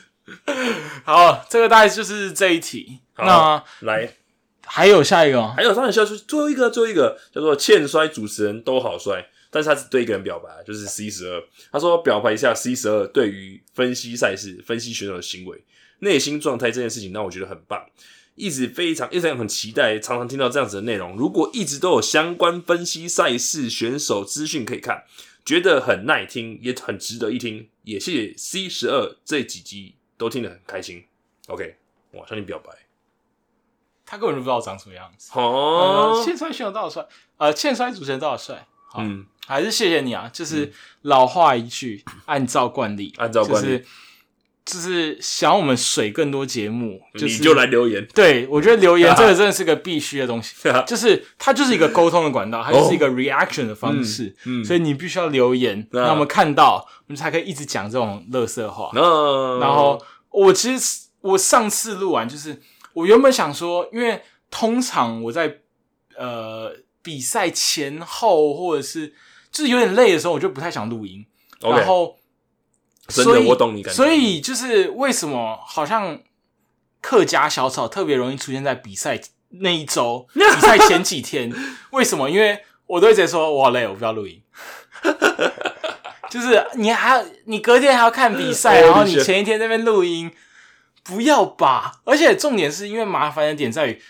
[1.04, 2.99] 好，这个大概就是这一题。
[3.13, 4.13] 好那来，
[4.65, 5.54] 还有下一个吗？
[5.56, 11.44] 还有当然笑出最后一个，最后一个叫做欠摔主持人都好帅，但是他只对一个人表白，就是 C 十二。
[11.72, 15.64] 他说表白一下 C 十二对于分析赛事、分析选手的行为、
[16.00, 17.86] 内心状态这件事情，让我觉得很棒。
[18.36, 21.18] 一直非常一直很期待，常常听到这样子的内容。
[21.18, 25.04] 如果一直都有相关分析赛事选手资讯可以看，
[25.46, 27.68] 觉得很耐听，也很值得一听。
[27.84, 31.04] 也谢谢 C 十二这几集都听得很开心。
[31.48, 31.76] OK，
[32.14, 32.72] 哇，向你表白
[34.06, 35.32] 他根本就不知道我长什么样子。
[35.36, 37.06] 呃哦，欠摔选手多少帅？
[37.38, 38.66] 呃，欠摔主持人多少帅？
[38.91, 40.30] 好，嗯，还是谢谢你啊！
[40.34, 40.71] 就是
[41.04, 43.65] 老话一句，按照惯例，按照惯例。
[43.65, 43.86] 就是
[44.63, 56.01] 就是想我们水更多节目，就是你就来留言，对我觉得留言这 个真的是个必须的东西， 就是它就是一个沟通的管道，它就是一个 reaction 的方式，所以你必须要留言，啊。
[56.01, 58.91] 让我们看到，我们才可以一直讲这种乐色话。
[58.93, 59.99] 那然后
[60.30, 62.62] 我其实我上次录完，就是
[62.93, 65.58] 我原本想说，因为通常我在
[66.15, 66.71] 呃
[67.02, 69.14] 比赛前后或者是
[69.52, 71.26] 就是有点累的时候，我就不太想录音。
[71.60, 72.18] 然后
[73.08, 76.20] 真的所以我懂你感觉，所以就是为什么好像
[77.02, 81.54] 客家小草特别容易出现在比赛那一周、 比赛前几天？
[81.92, 82.30] 为什么？
[82.30, 84.42] 因为我都会直接说我好累，我不要录音。
[86.30, 90.32] 就是你还要你隔天还要看比赛， 然后你前一天在那边录音，
[91.04, 92.00] 不要吧？
[92.06, 94.02] 而且重点是因为麻烦的点在于，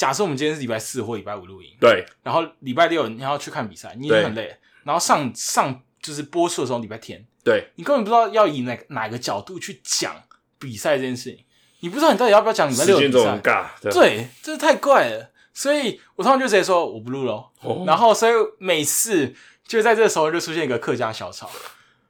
[0.00, 2.06] 假设我们今天是礼拜四或礼拜五录音，对。
[2.22, 10.16] 然后礼拜六你要去看比赛，你很累，然后上上就是播出的时候礼拜天，对，你根本不知道要以哪哪个角度去讲
[10.58, 11.44] 比赛这件事情，
[11.80, 13.70] 你不知道你到底要不要讲礼拜六的比赛。
[13.82, 13.92] 对。
[13.92, 15.32] 对，这太怪了。
[15.52, 19.34] 所以我通常就直接说我不录了，哦然后所以每次
[19.66, 21.50] 就在这个时候就出现一个客家小草，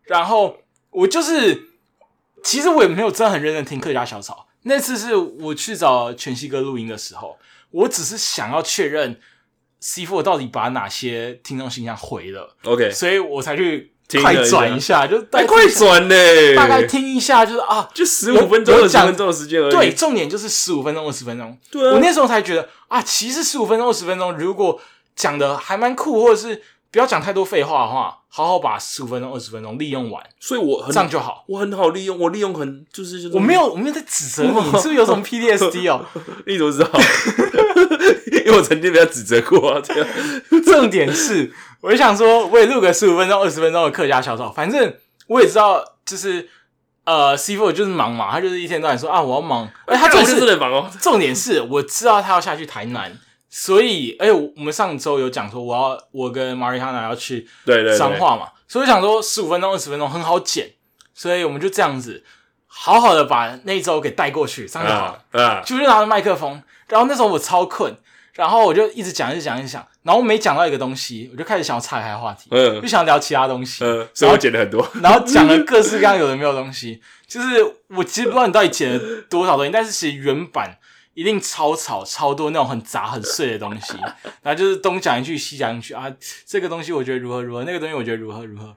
[0.05, 0.59] 然后
[0.91, 1.71] 我就是
[2.45, 4.47] 其实我也没有真的很认真听客家小草。
[4.63, 7.39] 那次是我去找全息哥录音的时候，
[7.71, 9.19] 我只是想要确认
[9.81, 19.73] C Four 到底把哪些听众信箱回了，OK，所以我才去快转一下，就大哎，快概听一下转呢，大概听一下，就是啊，就十五分钟、二十分钟的时间而已。
[19.73, 21.57] 对，重点就是十五分钟、二十分钟。
[21.71, 24.81] 对啊，我那时候才觉得啊，其实十五分钟、二十分钟，如果
[25.15, 26.61] 讲的还蛮酷，或者是
[26.93, 31.45] 不要讲太多废话的话，好好把十五分钟、二十分钟利用完，所以我很这样就好。
[31.49, 36.05] 我很好利用，我利用很就是就是我没有，我没有在指责你，你是不是有什么 PDSD 哦？
[36.47, 36.91] 你怎么知道？
[38.45, 40.09] 因为我曾经被他指责过啊，这样
[40.65, 44.95] 重点是，我就想说，我也录个十五分钟、二十分钟的客家小草，反正
[45.29, 46.49] 我也知道，就是
[47.05, 50.91] 呃，C Four 就是忙嘛，他就是一天到晚说啊，我要忙，而且他我就重点是真的忙哦。
[51.01, 53.17] 重点是我知道他要下去台南，
[53.53, 60.71] 所以，而且我们上周有讲说，我要我跟 Mariana 要去对对对，彰化嘛，所以我想说十五分钟、二十分钟很好剪，
[61.13, 62.23] 所以我们就这样子
[62.69, 65.63] 好好的把那一周给带过去，这样就好了。
[65.65, 67.93] 就就拿着麦克风，然后那时候我超困，
[68.35, 74.89] 然后我就一直讲、一直讲、一直讲，然后每讲到一个东西，我就开始想要岔开话题，嗯就想聊其他东西，嗯，所以我剪了很多。
[75.03, 77.49] 然后讲了各式各样有的没有的东西，就是
[77.89, 80.79] 我其实不知道你到底剪了多少东西，但是其实原版
[81.15, 83.95] 一定超吵超多那种很杂很碎的东西，
[84.43, 86.11] 然后就是东讲一句西讲一句啊，
[86.47, 88.45] 这个东西我觉得如何如何，那个东西我觉得如何。
[88.45, 88.75] 如何。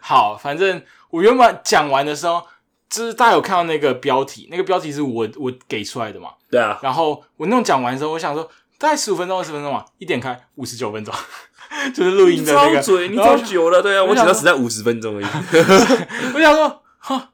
[0.00, 2.42] 好，反正我原本讲完的时候，
[2.90, 11.14] 就是大家有看到那个标题，那个标题是我我给出来的嘛，对啊，然后我那种讲完的时候，我想说大概十五分钟二十分钟嘛，一点开五十九分钟，
[11.94, 15.24] 就是录音的那个，超嘴，你超久了，对啊，我我想说剪到只在五十分钟而已。
[16.34, 17.30] 我想说，哈，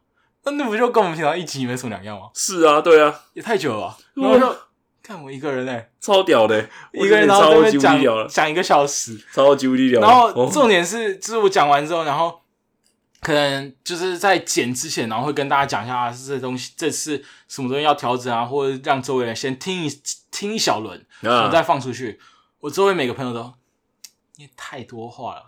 [0.50, 2.28] 那那不就跟我们平常一集没什么两样吗？
[2.34, 4.56] 是啊，对啊，也太久了然后就
[5.02, 10.00] 看我一个人哎、超屌的，一个人然后在那超级边无敌屌了，讲讲一个小时，超级无敌屌。
[10.00, 12.40] 然后哦重点是，就是我讲完之后，然后
[13.20, 22.20] 可能就是在剪之前，然后会跟大家讲一下啊，这东西这次什么东西要调整啊，或者让周围人先听一听一小轮，我啊，再放出去。
[22.60, 23.54] 我周围每个朋友都，
[24.36, 25.46] 你也太多话了，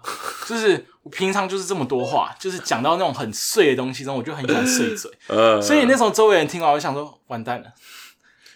[0.52, 5.10] 就是我平常就是这么多话，就是讲到那种很碎的东西中，我就很喜欢碎嘴。
[5.28, 7.72] 呃， 所以那时候周围人听完，我就想说，完蛋了，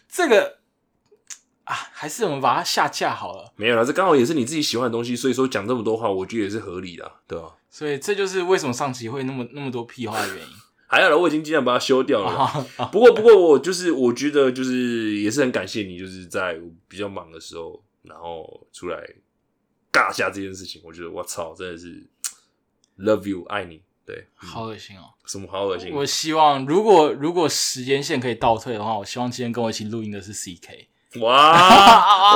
[0.08, 0.58] 这个
[1.64, 3.52] 啊，还是我们把它下架好了。
[3.56, 7.54] 没有了，这刚好也是你自己喜欢的东西，所以说讲这么多话，我觉得也是合理的，对吧？
[7.70, 10.52] 所以这就是为什么上期会那么那么多屁话的原因。
[10.88, 12.30] 还好了，我已经尽量把它修掉了。
[12.78, 18.98] 啊不过，不过我就是我觉得就是也是很感谢你，就是在我比较忙的时候，然后出来
[19.96, 20.82] 尬下这件事情。
[20.84, 22.06] 我觉得我操，真的是
[22.98, 23.80] love you，爱你。
[24.04, 25.10] 对，好恶心哦！
[25.24, 25.92] 什么好恶心？
[25.92, 30.86] 我希望如果如果时间线可以倒退的话，我希望今天跟我一起录音的是 CK。
[31.20, 31.50] 哇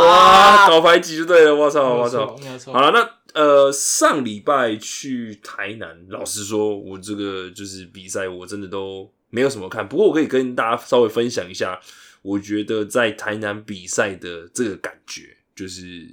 [0.01, 1.55] 哇，搞排挤就对了。
[1.55, 2.37] 我操，我操！
[2.73, 9.88] 好了，那呃，上礼拜去台南，老实说，我这个就是比赛，我真的都没有什么看。
[9.88, 11.79] 不过我可以跟大家稍微分享一下
[12.23, 16.09] 我觉得在台南比赛的这个感觉，就是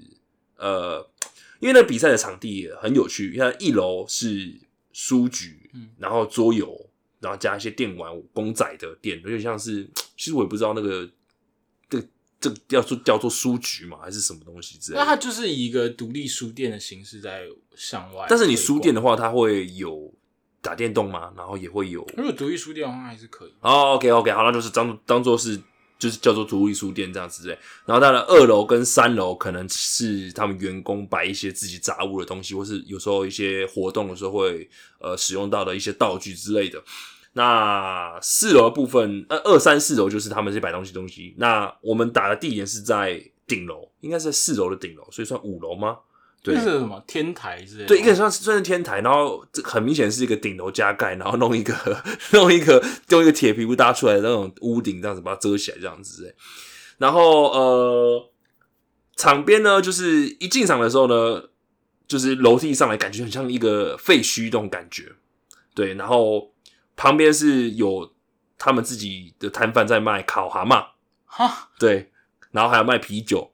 [0.57, 1.03] 呃，
[1.59, 4.53] 因为那比赛的场地很有趣，你看一楼是
[4.91, 6.89] 书局，嗯然后桌游，
[7.19, 11.09] 然后加一些电玩公仔的店，有点像是， 其实我也不知道那个
[11.89, 12.01] 这
[12.39, 15.03] 这叫做叫做书局嘛，还是什么东西之类的。
[15.03, 18.27] 那它就是以一个独立书店的形式在向外。
[18.29, 20.13] 但是你书店的话，它会有
[20.61, 23.53] 打电动吗，然后也会有如果独立书店的话，还是可以。
[23.61, 25.59] 哦，OK OK，好，那就是当当做是
[25.97, 27.57] 就是叫做独立书店这样子对。
[27.85, 36.81] 然后当然二楼跟三楼可能是他们员工摆一些自己杂物的东西，或是有时候一些活动的时候会呃使用到的一些道具之类的。
[37.33, 41.35] 那四楼的部分，呃，二三四楼就是他们这些摆东西东西。
[41.37, 45.97] 那我们打的地点是在顶楼，应该是在四楼的顶楼，所以算五楼吗？
[46.47, 47.87] 对那，是什么天台之类的？
[47.87, 51.73] 对，一个算是算是天台，然后这很明显是一个顶楼加盖，然后弄一个
[52.33, 56.25] 弄一个用一个铁皮屋搭出来的那种屋顶，这样子把它遮起来，这样子。
[56.25, 56.35] 欸
[56.97, 58.31] 然后呃，
[59.15, 61.49] 场边呢，就是一进场的时候呢，
[62.07, 65.11] 就是楼梯上来，感觉很像一个废墟这种感觉。
[65.75, 66.53] 对，然后
[66.95, 68.13] 旁边是有
[68.57, 70.87] 他们自己的摊贩在卖烤蛤蟆，
[71.25, 71.69] 哈。
[71.77, 72.11] 对，
[72.49, 73.51] 然后还有卖啤酒。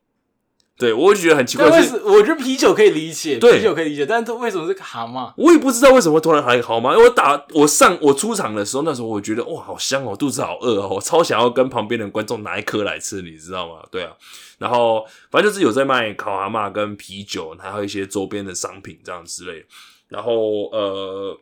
[0.75, 5.31] 对我就觉得很奇怪是但为什，我觉得啤酒可以理解，对啤酒可以理解，但是为什么是蛤蟆？
[5.37, 6.93] 我也不知道为什么突然还好吗？
[6.93, 13.85] 因为我打我上我出场的时候，那时候我觉得哇，好香哦，肚子好饿哦，我超想要跟旁边的观众拿一颗来吃，你知道吗？
[13.91, 14.13] 对啊，
[14.57, 19.65] 然后反正就是有在卖烤蛤蟆跟啤酒，还有一些周边的商品这样之类的。
[20.09, 21.39] 然后呃，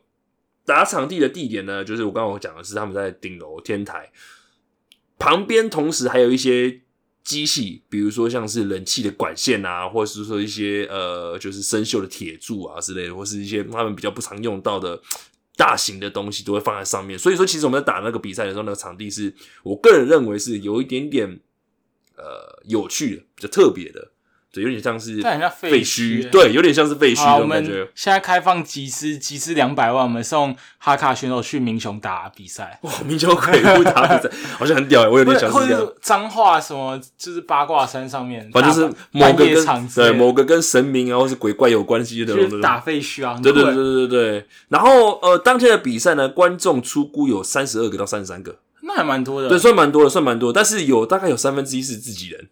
[0.66, 4.10] 打场地的地点呢，就是我刚刚我讲的是他们在顶楼天台
[5.18, 6.80] 旁边，同时还有一些
[7.24, 15.00] 机器，比如说像是冷气的管线啊，或者是说一些呃，就是生锈的铁柱啊之类的，或是一些他们比较不常用到的
[15.56, 17.18] 大型的东西，都会放在上面。
[17.18, 21.40] 所以说，其实我们在打那个比赛的时候，那个场地是我个人认为是有一点点
[22.16, 24.11] 呃有趣的，比较特别的，
[24.52, 27.92] 对，有点像是但很像废废墟欸对，有点像是废墟好，我们那种感觉。
[27.94, 35.66] 现在开放集资，集资两百万，我们送哈卡选手去民雄打比赛，哇，民雄鬼屋打比赛 好像很屌欸，我有点想或。
[35.66, 44.46] 者脏话什么，就是八卦山上面，反正就是某个跟对某个跟神明啊或是鬼怪有关系的那种就是打废墟啊，对对对对对对。
[44.68, 49.48] 然后呃，当天的比赛呢，观众出估有三十二个到三十三个，那还蛮多的。
[49.48, 50.56] 对，算蛮多的，算蛮多的。
[50.56, 52.48] 但是有大概有三分之一是自己人。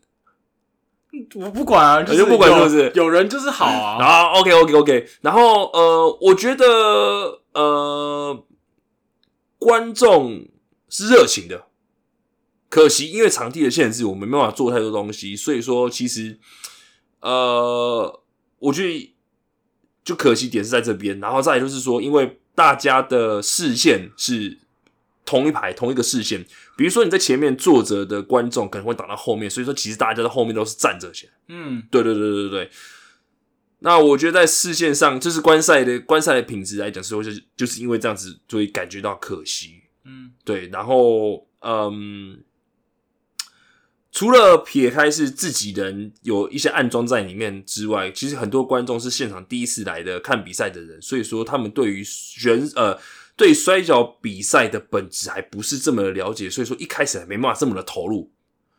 [1.34, 3.98] 我不管啊，就是就不管有是不是有人就是好啊。
[4.02, 8.44] 然后 OK OK OK，然后呃，我觉得呃，
[9.58, 10.46] 观众
[10.88, 11.66] 是热情的，
[12.68, 16.38] 可惜因为场地的限制，我们没办法做太多东西，所以说其实
[17.20, 18.20] 呃，
[18.58, 19.14] 我觉得
[20.02, 24.58] 就可惜点是在这边，然后再来就是说，因为大家的视线是
[25.24, 26.44] 同一排同一个视线，
[26.80, 31.28] 比如说你在前面坐着的观众可能会挡到后面，所以说其实大家在后面都是站着先。
[31.48, 32.70] 嗯，对对对对对。
[33.80, 39.82] 那我觉得在视线上，就是观赛的观赛的品质来讲，是会是就是因为这样子，所以感觉到可惜。
[40.06, 42.42] 嗯，对，然后嗯，
[44.10, 52.98] 除了撇开是自己人有一些暗装在里面之外，其实很多观众是现场第一次来的看比赛的人，所以说他们对于选呃
[53.40, 58.30] 对摔跤比赛的本质还不是这么的了解，所以说一开始还没办法这么的投入。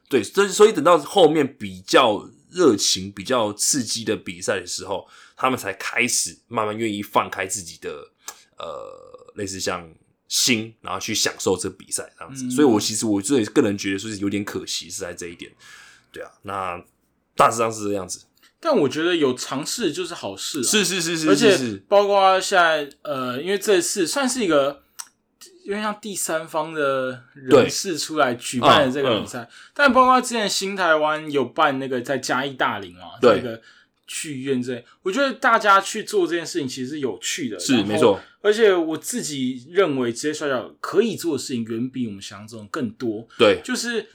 [0.08, 8.12] 对，所以所以等到后面比较热情、比较刺激的比赛的时候，他们才开始慢慢愿意放开自己的
[8.60, 9.91] 呃，类似像
[10.28, 12.45] 心，然后去享受这比赛这样子。
[12.45, 15.52] 嗯所以我其实我自己个人觉得说是有点可惜是在这一点。
[16.12, 16.80] 对啊，那
[17.36, 18.21] 大致上是这样子。
[18.62, 20.63] 但我觉得有尝试就是好事啊。
[20.63, 24.84] 是是是是而且包括现在呃，因为这次算是一个
[25.65, 33.62] 有点像第三方的人士出来举办的这个比赛，但包括之前新台湾有办那个在嘉义大林嘛，对这个
[34.08, 38.19] 剧院这，我觉得大家去做这件事情其实是有趣的，是没错。
[38.41, 43.28] 而且我自己认为职业摔跤可以做的事情远比我们想象中更多。
[43.38, 44.08] 对就是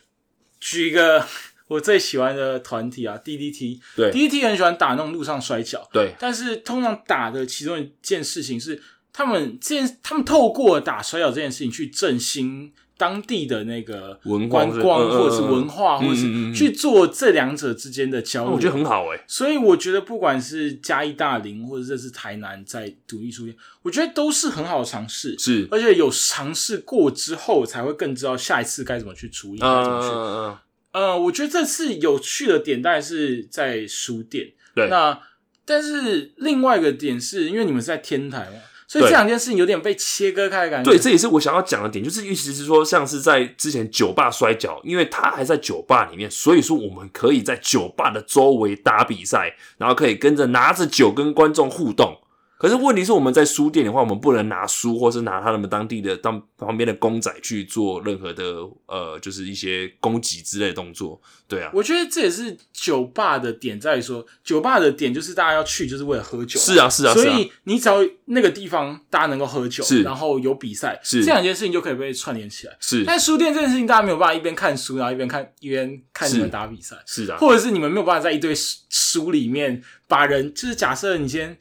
[0.58, 1.24] 举一个
[1.68, 3.80] 我最喜欢的团体啊，DDT。
[3.96, 8.80] 对 DDT 很喜欢打那种路上摔跤，对但是通常打的其中一件事情是，
[9.12, 18.52] 他们这件他们透过打摔跤这件事情去振兴当地的那个观光，嗯嗯嗯或者是文化，嗯或者是嗯嗯嗯去做这两者之间的交流。
[18.54, 25.36] 我觉得很好哎、所以我觉得不管是嘉义大林，或者这是台南在独立书店，我觉得都是很好的尝试。
[25.38, 30.65] 是，而且有尝试过之后，才会更知道下一次该怎么去处理，该嗯怎么去。
[30.96, 34.52] 呃，我觉得这次有趣的点大概是在书店。
[34.74, 35.20] 对那
[35.66, 40.90] 但是另外一个点是因为你们是在天台嘛，所以这对两件事情有点被切割开的感觉。
[40.90, 52.16] 对，这也是我想要讲的点，就是意思是说，像是在之前酒吧摔跤，因为他还在酒吧里面，所以说我们可以在酒吧的周围打比赛，然后可以跟着拿着酒跟观众互动。
[52.58, 58.44] 可是问题是，我们在书店的话，我们不能拿书，或是拿他们当地的当旁边的公仔去做任何的
[58.86, 61.20] 呃，就是一些攻击之类的动作。
[61.46, 70.02] 对啊，我觉得这也是酒吧的点，在于说酒吧的点就是大家要去就是为了喝酒，是啊，是啊，所以你只要那个地方大家能够喝酒，是。
[70.02, 71.20] 然后有比赛，是。
[71.20, 72.76] 这两件事情就可以被串联起来。
[72.80, 73.04] 是。
[73.04, 81.56] 但书店这件事情，大家没有办法一边看书，然后一边看一边看你们打比赛，是啊，或者是你们没有办法在一堆书书里面把人，就是假设你先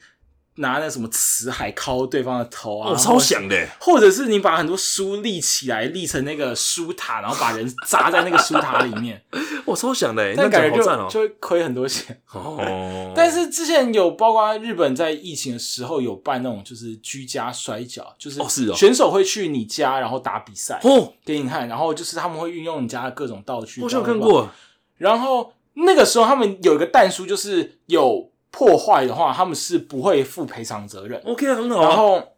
[0.56, 3.54] 拿那什么辞海敲对方的头啊，哦，超想的。
[3.54, 9.22] 欸，或者是你把很多书立起来，立成那个书塔，然后把人砸在那个书塔里面，
[9.64, 10.86] 我，超想的欸，那但感觉就。
[11.08, 12.20] 就会亏很多钱。
[12.32, 18.40] 哦， 但是之前有包括日本在疫情的时候有办那种就是居家摔跤，就是
[18.74, 24.48] 选手会去你家然后打比赛哦，给你看，然后就是他们会运用你家的各种道具，好像有看过，
[24.96, 31.20] 然后那个时候他们有一个弹书，就是有破坏的话，他们是不会负赔偿责任。
[31.24, 31.88] OK 啊，很好啊。
[31.88, 32.36] 然后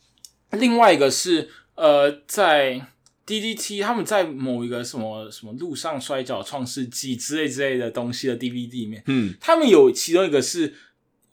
[0.52, 2.80] 另外一个是呃，在
[3.26, 10.74] DDT 他们在某一个什么什么路上摔跤创世纪之类之类的东西的 DVD 里面，嗯，他们有其中一个是。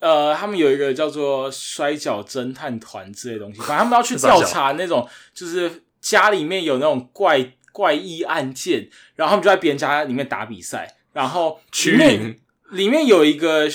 [0.01, 12.39] 呃，他们有一个叫做摔跤侦探团之类的东西，反正他们要去调查那种，就是家里面有那种怪怪异案件，然后他们就在别人家里面打比赛，然后里面，
[12.71, 13.69] 里面有一个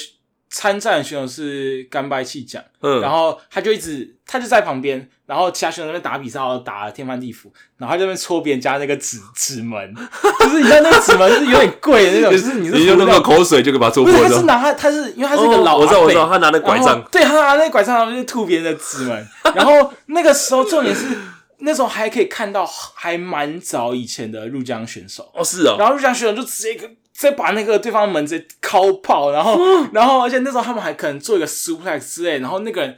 [0.49, 9.94] 参战选手是干白气奖，嗯，然后他就一直他就在旁边，然后其他选手在那边打比赛，打得天翻地覆，然后他就在那边戳别人家那个纸纸 门，
[10.40, 14.42] 就是你知道那个纸门是有点贵的 那种，就是你是你用那胡乱个口水就可以把它戳不是，他是。
[14.42, 19.28] 拿他，他是因为他是一个老、哦我知道，我知道，，他拿那拐杖，对他拿那拐杖，然后就吐别人的纸门。
[19.55, 21.07] 然后那个时候重点是，
[21.59, 29.58] 那时候还可以看到还蛮早以前的入江选手，哦，是哦，然后入江选手就直接一个直接把那个对方的门直接敲爆，然后、
[29.92, 32.96] 然后而且那时候他们还可能做一个 suplex 之类，然后那个人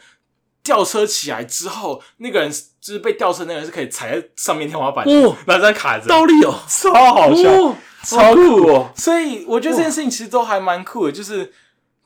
[0.64, 2.50] 吊车起来之后，那个人
[2.80, 5.36] 就是被吊车那个人是可以踩在上面天花板的，哦。
[5.46, 7.48] 然后这样卡着，倒立哦，超好笑。
[7.48, 8.66] 哦，超酷。
[8.68, 11.52] 哦，所以我觉得这件事情其实都还蛮酷的，就是，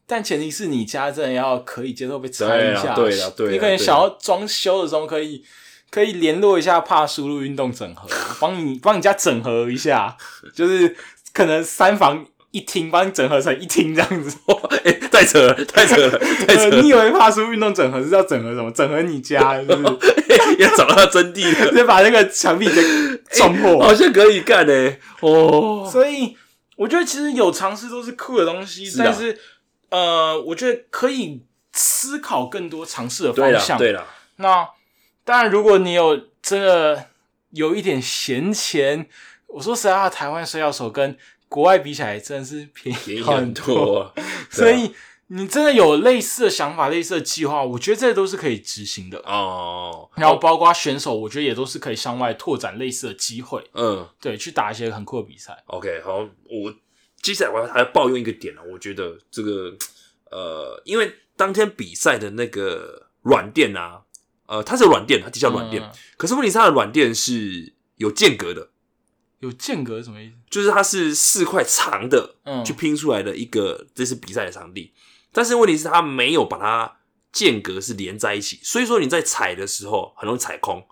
[0.07, 5.43] 但前提是你家真的要可以接受被拆一下，对了对啦对啦你可能想要装修的时候可以
[5.91, 8.09] 可以联络一下帕输入运动整合，
[8.41, 10.17] 帮你帮你家整合一下，
[10.55, 10.97] 就是
[11.33, 14.37] 可能三房一厅帮你整合成一厅这样子。
[14.85, 18.71] 哎，太扯了，太扯了， 太扯你，以为怕输入运动整合是要整合什么？
[18.73, 20.13] 整合你家，是不是？
[20.59, 22.83] 也找到真谛了，直接把那个墙壁给
[23.31, 23.81] 撞破。
[23.83, 26.37] 好像可以干诶，哦，所以
[26.77, 29.39] 我觉得其实有尝试都是酷的东西，是啊但是
[29.91, 33.79] 呃，我觉得可以思考更多尝试的，方向。
[33.79, 34.07] 对了，
[34.37, 34.69] 那
[35.25, 37.07] 当然，如果你有真的
[37.51, 39.07] 有一点闲钱，
[39.53, 41.17] 我说实在话，台湾摔跤手跟
[41.49, 44.93] 国外比起来，真的是便宜很很多 啊，所以
[45.29, 49.19] 你真的有类似的想法、类似的计划，我觉得这都是可以执行的。
[49.21, 55.63] 哦，然后包括选手，我觉得也都是可以向外拓展类似的机会，嗯对，去打一些很酷的比赛。
[55.67, 56.75] ，OK，好，我
[57.21, 59.75] 接下来我还要抱怨一个点呢，我觉得这个
[60.31, 64.03] 呃，因为当天比赛的那个软垫啊，
[64.47, 68.69] 呃，它是软垫，它底下软垫，嗯可是问题是它的软垫是有间隔的，
[69.43, 70.35] 有间隔是什么意思？
[70.49, 74.93] 就是它是四块长的，嗯去拼出来的一个这是比赛的场地，
[75.33, 76.97] 但是问题是它没有把它
[77.33, 80.87] 间隔是连在一起，所以说你在踩的时候很容易踩空，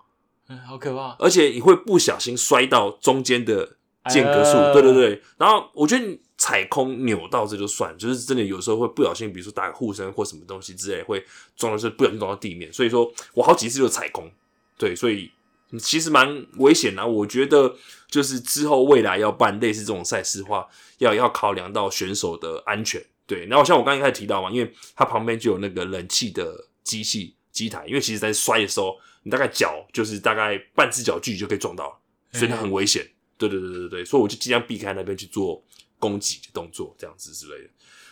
[0.49, 1.15] 嗯，好可怕。
[1.17, 3.77] 而且你会不小心摔到中间的
[4.09, 5.21] 间隔处，哎对对对。
[5.37, 11.23] 然后我觉得你踩空扭到这就算，就是真的有时候会不小心，比如说打个护身或什么东西之类，会
[11.55, 12.73] 撞到是不小心撞到地面。
[12.73, 14.29] 所以说我好几次就踩空，
[14.77, 15.31] 对，所以
[15.79, 17.05] 其实蛮危险的。
[17.05, 17.75] 我觉得
[18.09, 20.67] 就是之后未来要办类似这种赛事的话，
[20.97, 23.03] 要要考量到选手的安全。
[23.25, 32.01] 对，然后像我刚刚一开始提到嘛，因为它旁边就有那个冷气的机器机台，因为其实在摔的时候，你大概脚就是大概半只脚距离就可以撞到，
[32.33, 33.07] 所以它很危险。
[33.37, 35.63] 对对对对对，所以我就尽量避开那边去做
[35.97, 37.69] 攻击的动作，这样子之类的。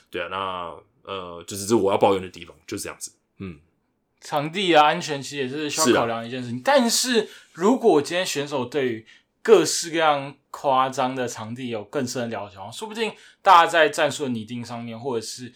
[0.10, 3.12] 对啊，那呃，就是这我要抱怨的地方，就是这样子。
[3.38, 3.60] 嗯，
[4.22, 6.62] 场地啊，安全其实也是需要考量的一件事情。
[6.64, 9.06] 但是如果今天选手对于
[9.42, 15.54] 各式各样夸张的场地有更深的了解说不定大家在战术的拟定上面，或者是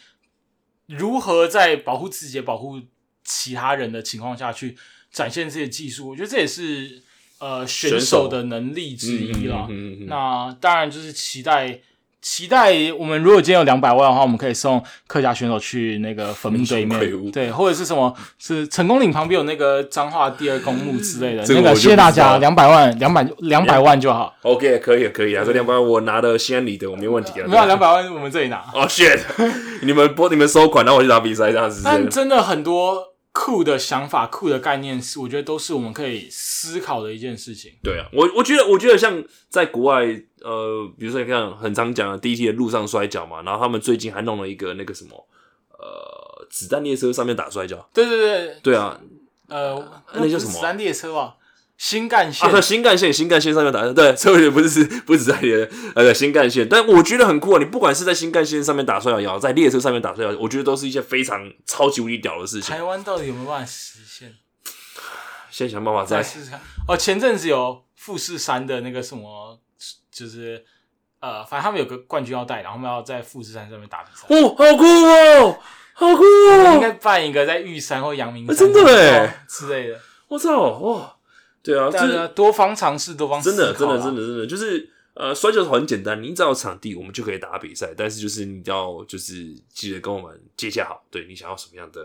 [0.87, 2.81] 如何在保护自己、保护
[3.23, 4.77] 其他人的情况下去
[5.11, 7.03] 展现这些技术，我觉得这也是
[7.39, 9.67] 呃选选手手的能力之一啦。
[9.69, 11.81] 嗯嗯嗯嗯嗯那当然就是期待
[12.23, 27.45] 期待我们如果今天有两百万的话，我们可以送客家选手去那个坟墓对面，对，或者是什么是成功岭旁边有那个彰化第二公墓之类的，那个谢谢大家，两百万，两百两百万就好，OK，可以可以啊，这两百万我拿的心安理得，我没问题啊。
[27.45, 28.63] 没有两百万我们这里拿。
[28.73, 29.19] 哦、shit，
[29.83, 31.81] 你们拨你们收款，然后我去打比赛这样子。
[31.83, 37.73] 但真的很多酷的想法、酷的概念，是我觉得都是我们可以思考的一件事情。
[37.83, 40.05] 对啊，我我觉得我觉得像在国外，
[40.41, 45.27] 呃，比如说你看很常讲的 DT 的路上摔跤嘛，然后他们最近还弄了一个那个什么，
[45.79, 47.89] 呃，子弹列车上面打摔跤。
[47.91, 49.01] 对对对，对啊，
[49.47, 51.35] 呃，那叫什么子弹列车吧？
[51.77, 57.59] 新干线啊，新干线，新干线上面打，对， 所以不是是不是在列，呃，对新干线，但我觉得很酷啊！
[57.59, 62.75] 你不管是在新干线上面打摔跤也好，在列车上面打摔跤，我觉得都是一些非常超级无敌屌的事情。
[62.75, 64.33] 台湾到底有没有办法实现？
[65.49, 66.59] 先想办法再试试看。
[66.87, 69.59] 哦，前阵子有富士山的那个什么，
[70.11, 70.63] 就是
[71.19, 74.25] 呃，反正他们有个冠军要带，然后他们要在富士山上面打比赛。
[74.29, 75.59] 哦，好酷哦，
[75.93, 76.71] 好酷哦！
[76.75, 79.99] 应该办一个在玉山或阳明山、真的欸哦之类的。
[80.27, 81.12] 我操，哇，
[81.63, 87.93] 对啊，这大家多方尝试，多方真的，真的，真的，真的，就是呃，摔跤很简单，你只要有场地，我们就可以打比赛。
[87.95, 92.01] 但是就是你要就是记得跟我们接洽好，对你想要什么样的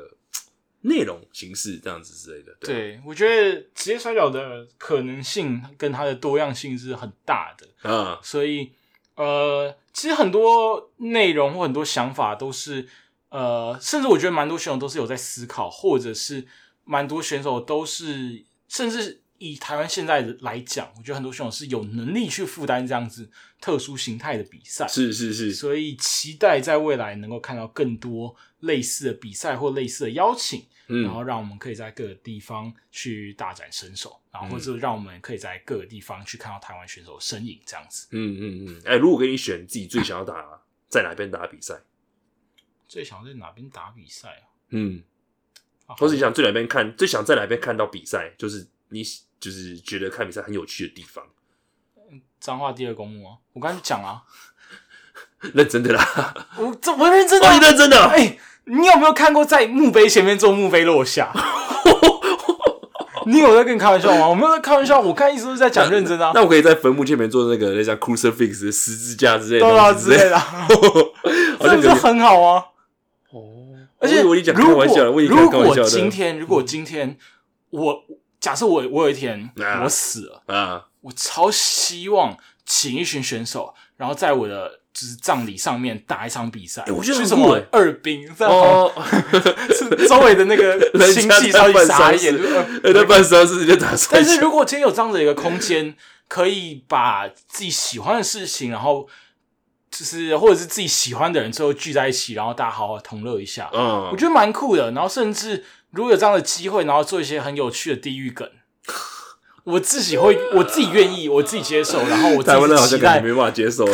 [0.83, 2.55] 内容形式这样子之类的。
[2.61, 8.71] 对对，我觉得职业摔跤的可能性跟它的多样性是很大的，啊，所以
[9.17, 12.87] 呃，其实很多内容或很多想法都是
[13.31, 16.47] 呃，甚至我觉得蛮多选手都是有在思考，或者是
[16.85, 23.31] 蛮多选手都是，甚至以台湾现在来讲，我觉得很多选手是有能力去负担这样子
[23.61, 24.87] 特殊形态的比赛。
[24.89, 38.09] 是是是，所以期待在未来能够看到更多类似的比赛或类似的邀请，然嗯，后让我们可以在各个地方去大展身手，然后或者让我们可以在各个地方去看到台湾选手的身影，这样子。
[38.11, 41.79] 嗯嗯嗯，哎、如果给你选，自己最想要打在哪边打比赛？
[42.89, 44.49] 最想在哪边打比赛啊？
[44.71, 45.03] 嗯，
[45.87, 49.03] 啊或是你想最哪边看，最想在哪边看到比赛，就是你
[49.41, 51.25] 就是觉得看比赛很有趣的地方。
[52.41, 54.23] 彰化第二公墓啊，我刚才就讲啊，
[55.55, 61.33] 认真的啦，我这我认真的认真的，哎、你有没有看过在墓碑前面做墓碑落下？
[63.27, 64.27] 你有在跟你开玩笑吗？
[64.29, 70.41] 我没有在开玩笑，我看一直都是在讲认真的啊，那我可以在坟墓前面做那个那像 crucifix 的十字架之类的对啊之类的，
[71.61, 72.65] 这不是很好啊？
[73.33, 73.43] 哦，
[73.99, 75.83] 而且我以为你讲开玩笑的，我以为如你开玩笑的。
[75.83, 77.19] 果今天如果今天
[77.71, 78.05] 我
[78.41, 79.83] 假设我我有一天啊。
[79.83, 88.93] 我死了，啊，我超希望请一群选手，然后在我的就是葬礼上面打一场比赛，欸我觉得是什么二兵，这样哦，
[89.71, 92.37] 是周围的那个人亲戚超级在办傻眼。
[92.37, 95.95] 就是呃呃，在办丧事就打摔但是，如果今天有这样的一个空间，
[96.27, 99.09] 可以把自己喜欢的事情，然后
[99.91, 104.11] 就是或者是自己喜欢的人最后聚在一起，然后大家好好同乐一下，嗯。
[104.13, 104.91] 我，觉得蛮酷的。
[104.93, 105.65] 然后甚至
[105.99, 108.49] 如果有这样的机会，然后做一些很有趣的地狱梗，
[109.65, 113.85] 我自己会，我自己愿意，我自己接受，然后我自台湾人好己期待像感觉没办法接受。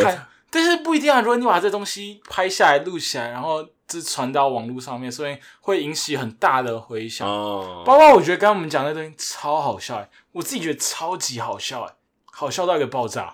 [0.51, 7.27] 但是不一定啊，如果你把这东西拍下来、录起来，然后这传到网络上面，所以会引起很大的回响。
[7.27, 11.93] 哦，包括我觉得刚刚我们讲那东西超好笑、欸，我自己觉得超级好笑、欸，
[12.31, 13.33] 好笑到一个爆炸。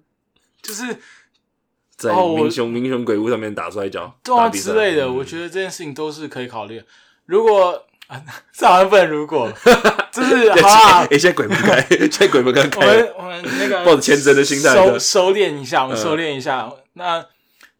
[0.62, 0.98] 就是
[1.96, 6.86] 在哦我民雄英雄鬼屋上面打摔跤，对啊之类的，嗯我觉得这件事情都是可以考虑的。
[7.26, 9.52] 如果啊，这好像不能如果，
[10.12, 11.04] 就是好啊。
[11.10, 16.00] 哎，，现在鬼门开， 现在鬼门刚我们，我们那个抱着虔诚的心态收收敛一下，我们嗯。
[16.02, 16.70] 收敛一下。
[16.94, 17.26] 那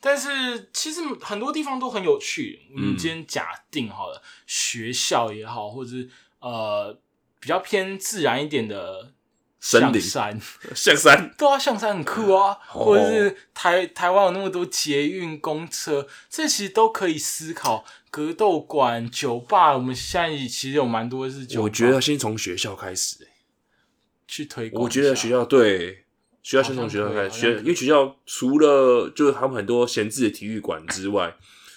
[0.00, 2.60] 但是其实很多地方都很有趣。
[2.74, 2.96] 我们嗯。
[2.96, 6.08] 今天假定好了，学校也好，或者是
[6.40, 6.96] 呃
[7.40, 9.12] 比较偏自然一点的
[9.68, 10.40] 森林象山，
[10.76, 17.84] 象山，对啊，象山很酷啊，哦或者是台台湾有那么多捷运公车，这其实都可以思考。
[18.08, 23.24] 格斗馆、酒吧，我们现在其实有蛮多是酒吧，我觉得先从学校开始。
[23.24, 23.30] 欸
[24.28, 24.82] 去推广。
[24.82, 26.04] 我觉得学校对
[26.42, 31.32] 学校先从学校开始，学因为学校除了就是他们很多闲置的体育馆之外，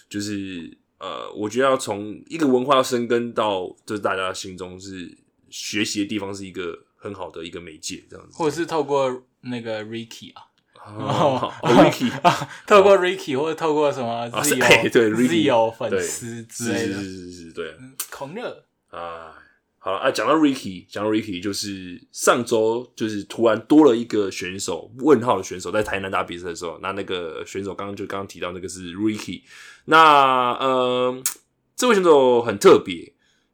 [0.10, 5.16] 就是呃，我觉得要从一个文化要生根到就是大家心中是
[5.50, 8.38] 学习的地方，是一个很好的一个媒介，这样子。
[8.38, 10.44] 或者是透过那个 Ricky 啊，
[10.86, 12.12] 哦， Ricky
[12.68, 17.76] 透过 Ricky 或者透过什么啊是 Zio、哎对 Ricky Zio 粉对丝之是是类的，是是是，对
[18.12, 18.66] 狂热。
[18.90, 19.34] 啊。
[19.82, 29.44] 好了啊，讲到 Ricky，讲到 Ricky，就是上周就是突然多了一个选手，问号的选手在台南打比赛的时候，那那个选手刚刚就刚刚提到那个是 Ricky，
[29.86, 31.24] 那呃，
[31.78, 33.14] 这位选手很特别，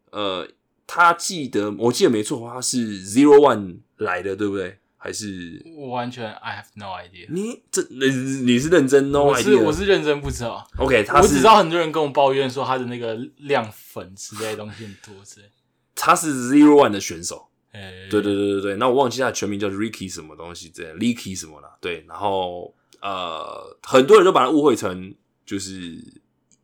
[0.10, 0.48] 呃，
[0.88, 4.80] 他记得我记得没错的话，他是 Zero One 来的，对不对？
[4.98, 7.28] 还是我完全 I have no idea。
[7.30, 8.08] 你这你
[8.44, 9.64] 你是认真 no 我是 idea？
[9.64, 15.48] 我是认真不知道，OK，他是我只知道很多人跟我抱怨说他的那个亮粉之类的东西很多之类。
[15.94, 17.48] 他是 Zero One 的选手。
[17.72, 25.14] 呃，对对对对对，那我忘记他的全名叫 Ricky 什么东西，这样 Licky 什么啦，对，然后呃，很多人都把他误会成
[25.46, 26.02] 就是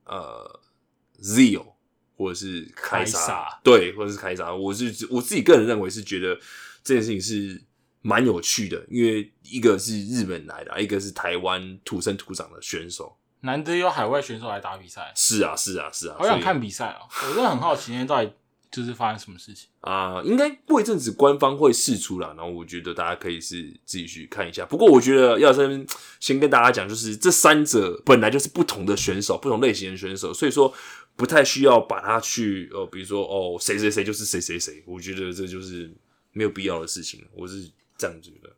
[0.06, 0.60] 呃
[1.22, 1.66] Zio
[2.22, 4.54] 或者是开撒，凯撒对，或者是开撒。
[4.54, 6.40] 我是我自己个人认为是觉得
[6.84, 7.60] 这件事情是
[8.04, 13.18] 蛮有趣的，因为一个是日本来的，一个是台湾土生土长的选手。
[13.42, 17.10] 难得有海外选手来打比赛，是啊，是啊，是啊，好想看比赛哦！
[17.28, 18.32] 我真的很好奇，今天到底
[18.70, 19.68] 就是发生什么事情。
[19.82, 24.64] 啊、应该过一阵子官方会释出啦，然后我觉得大家可以是自己去看一下。
[24.64, 25.88] 不过我觉得要先
[26.20, 30.72] 先跟大家讲，就是这三者本来就是不同的选手，不同类型的选手，所以说
[31.22, 35.94] 不太需要把它去呃，比如说哦谁谁谁就是谁谁谁，我觉得这就是
[36.32, 38.50] 没有必要的事情，我是这样觉得。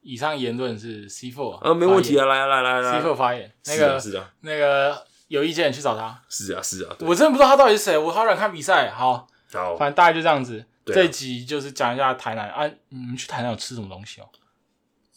[0.00, 6.22] 以上言论是 C Four 啊，没问题啊，来啊来来来，C four 发言，那个是啊那个有意见去找他。
[6.30, 8.90] 是啊是啊，我真的不知道他到底是谁，我好想看比赛。
[8.90, 10.64] 好，好反正大概就这样子。
[10.86, 14.28] 这集就是讲一下台南啊，你们去台南有吃什么东西哦？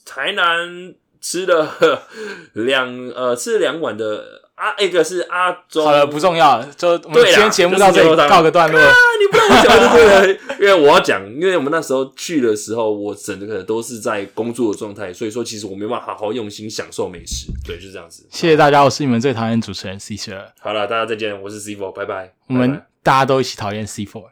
[0.04, 2.06] 台南吃了
[2.52, 8.82] 两呃吃了两碗的啊，一个是阿中，好了，不重要了，就我们今天节目到这里告个段落。
[8.82, 8.92] 啊，
[9.22, 18.26] 你不让我讲就对了，因为我要讲，因为我们那时候去的时候，我整个都是在工作的状态，所以说其实我没办法好好用心享受美食，对，就是这样子。
[18.32, 22.34] 谢谢大家，我是你们最讨厌主持人 C 十二，好了，大家再见，我是 C Four，拜拜。
[22.48, 24.26] 我们拜拜大家都一起讨厌 C Four，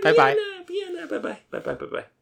[0.00, 0.36] 拜拜。
[0.66, 2.17] 不要了，拜拜，拜拜，拜拜。